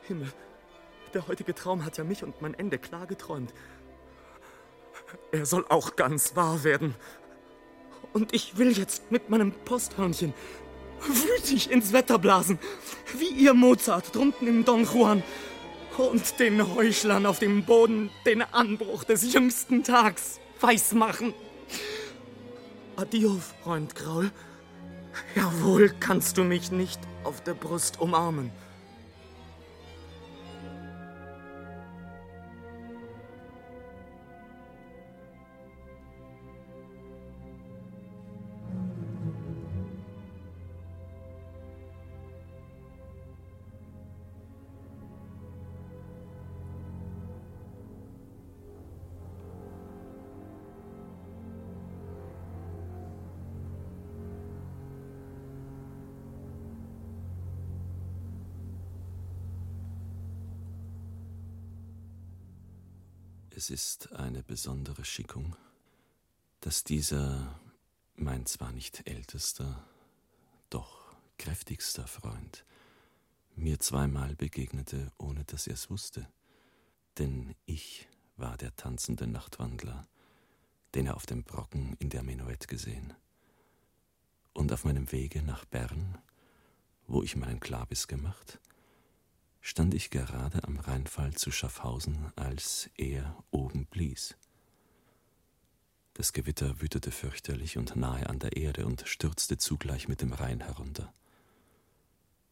Himmel, 0.04 0.32
der 1.14 1.28
heutige 1.28 1.56
Traum 1.56 1.86
hat 1.86 1.98
ja 1.98 2.04
mich 2.04 2.24
und 2.24 2.42
mein 2.42 2.54
Ende 2.54 2.78
klar 2.78 3.08
geträumt. 3.08 3.54
Er 5.32 5.46
soll 5.46 5.66
auch 5.70 5.96
ganz 5.96 6.36
wahr 6.36 6.64
werden. 6.64 6.96
Und 8.14 8.34
ich 8.34 8.58
will 8.58 8.78
jetzt 8.78 9.12
mit 9.12 9.30
meinem 9.30 9.52
Posthörnchen 9.52 10.34
wütig 11.08 11.72
ins 11.72 11.92
Wetter 11.94 12.20
blasen, 12.20 12.60
wie 13.18 13.30
ihr 13.30 13.54
Mozart 13.54 14.16
drunten 14.16 14.48
im 14.48 14.66
Don 14.66 14.86
Juan 14.86 15.24
und 15.98 16.40
den 16.40 16.76
Heuchlern 16.76 17.26
auf 17.26 17.40
dem 17.40 17.66
Boden 17.66 18.10
den 18.26 18.42
Anbruch 18.42 19.04
des 19.04 19.34
jüngsten 19.34 19.84
Tags 19.84 20.40
weismachen. 20.60 21.34
Adio, 22.96 23.40
Freund 23.64 23.96
Graul. 23.96 24.32
Jawohl 25.36 25.94
kannst 26.00 26.38
du 26.38 26.44
mich 26.44 26.72
nicht 26.72 27.00
auf 27.24 27.42
der 27.42 27.54
Brust 27.54 28.00
umarmen. 28.00 28.52
Es 63.64 63.70
ist 63.70 64.12
eine 64.12 64.44
besondere 64.44 65.06
Schickung, 65.06 65.56
dass 66.60 66.84
dieser, 66.84 67.62
mein 68.18 68.46
zwar 68.46 68.74
nicht 68.74 69.08
ältester, 69.08 69.88
doch 70.70 71.16
kräftigster 71.38 72.06
Freund, 72.06 72.66
mir 73.56 73.80
zweimal 73.80 74.36
begegnete, 74.36 75.14
ohne 75.18 75.46
dass 75.46 75.68
er 75.68 75.76
es 75.76 75.90
wusste. 75.90 76.28
Denn 77.18 77.56
ich 77.66 78.10
war 78.36 78.58
der 78.58 78.76
tanzende 78.76 79.28
Nachtwandler, 79.28 80.10
den 80.94 81.06
er 81.06 81.16
auf 81.16 81.26
dem 81.26 81.46
Brocken 81.46 81.96
in 82.00 82.10
der 82.10 82.24
Menuett 82.24 82.68
gesehen. 82.68 83.14
Und 84.52 84.74
auf 84.74 84.84
meinem 84.84 85.10
Wege 85.14 85.42
nach 85.42 85.64
Bern, 85.64 86.18
wo 87.08 87.24
ich 87.24 87.38
meinen 87.38 87.62
Klabis 87.62 88.10
gemacht, 88.10 88.60
stand 89.66 89.94
ich 89.94 90.10
gerade 90.10 90.66
am 90.66 90.78
Rheinfall 90.78 91.34
zu 91.36 91.50
Schaffhausen, 91.50 92.34
als 92.36 92.90
er 92.98 93.42
oben 93.50 93.86
blies. 93.86 94.36
Das 96.16 96.34
Gewitter 96.34 96.82
wütete 96.82 97.12
fürchterlich 97.12 97.78
und 97.78 97.96
nahe 97.96 98.30
an 98.30 98.40
der 98.40 98.58
Erde 98.58 98.86
und 98.86 99.08
stürzte 99.08 99.58
zugleich 99.58 100.10
mit 100.10 100.22
dem 100.22 100.34
Rhein 100.34 100.60
herunter. 100.60 101.14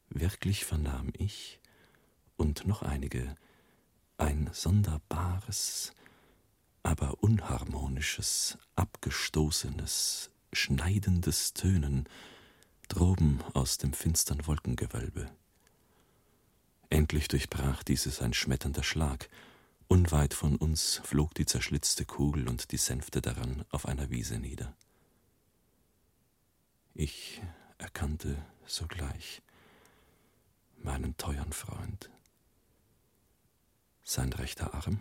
Wirklich 0.09 0.63
vernahm 0.63 1.11
ich 1.17 1.59
und 2.37 2.65
noch 2.65 2.81
einige 2.81 3.35
ein 4.17 4.49
sonderbares, 4.53 5.91
aber 6.81 7.21
unharmonisches, 7.21 8.57
abgestoßenes, 8.75 10.31
schneidendes 10.53 11.53
Tönen 11.53 12.07
droben 12.87 13.41
aus 13.53 13.77
dem 13.77 13.91
finstern 13.91 14.47
Wolkengewölbe. 14.47 15.29
Endlich 16.91 17.29
durchbrach 17.29 17.83
dieses 17.83 18.21
ein 18.21 18.33
schmetternder 18.33 18.83
Schlag. 18.83 19.29
Unweit 19.87 20.33
von 20.33 20.57
uns 20.57 20.99
flog 21.05 21.33
die 21.33 21.45
zerschlitzte 21.45 22.03
Kugel 22.03 22.49
und 22.49 22.73
die 22.73 22.77
Sänfte 22.77 23.21
daran 23.21 23.63
auf 23.71 23.85
einer 23.85 24.09
Wiese 24.09 24.39
nieder. 24.39 24.75
Ich 26.93 27.41
erkannte 27.77 28.35
sogleich 28.65 29.41
meinen 30.83 31.15
teuern 31.15 31.53
Freund. 31.53 32.09
Sein 34.03 34.33
rechter 34.33 34.73
Arm 34.73 34.99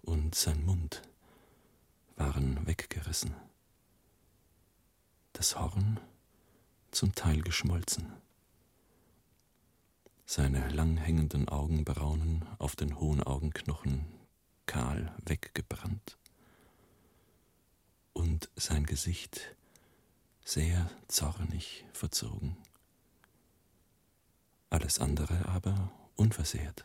und 0.00 0.34
sein 0.34 0.64
Mund 0.64 1.02
waren 2.16 2.66
weggerissen, 2.66 3.36
das 5.34 5.58
Horn 5.58 6.00
zum 6.90 7.14
Teil 7.14 7.42
geschmolzen 7.42 8.10
seine 10.30 10.68
lang 10.68 10.98
hängenden 10.98 11.48
Augenbraunen 11.48 12.44
auf 12.58 12.76
den 12.76 13.00
hohen 13.00 13.22
Augenknochen 13.22 14.04
kahl 14.66 15.16
weggebrannt 15.24 16.18
und 18.12 18.50
sein 18.54 18.84
Gesicht 18.84 19.56
sehr 20.44 20.90
zornig 21.08 21.86
verzogen. 21.94 22.58
Alles 24.68 24.98
andere 24.98 25.48
aber 25.48 25.90
unversehrt. 26.14 26.84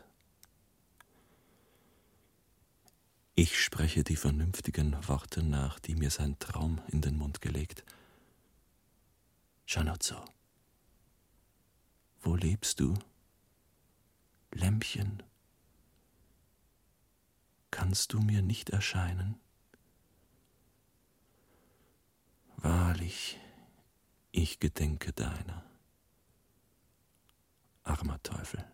Ich 3.34 3.60
spreche 3.60 4.04
die 4.04 4.16
vernünftigen 4.16 4.96
Worte 5.06 5.42
nach, 5.42 5.78
die 5.80 5.96
mir 5.96 6.10
sein 6.10 6.38
Traum 6.38 6.80
in 6.88 7.02
den 7.02 7.18
Mund 7.18 7.42
gelegt. 7.42 7.84
Janozzo, 9.66 10.24
wo 12.22 12.36
lebst 12.36 12.80
du? 12.80 12.94
Lämpchen, 14.54 15.20
kannst 17.72 18.12
du 18.12 18.20
mir 18.20 18.40
nicht 18.40 18.70
erscheinen? 18.70 19.34
Wahrlich, 22.58 23.40
ich 24.30 24.60
gedenke 24.60 25.12
deiner. 25.12 25.64
Armer 27.82 28.22
Teufel. 28.22 28.64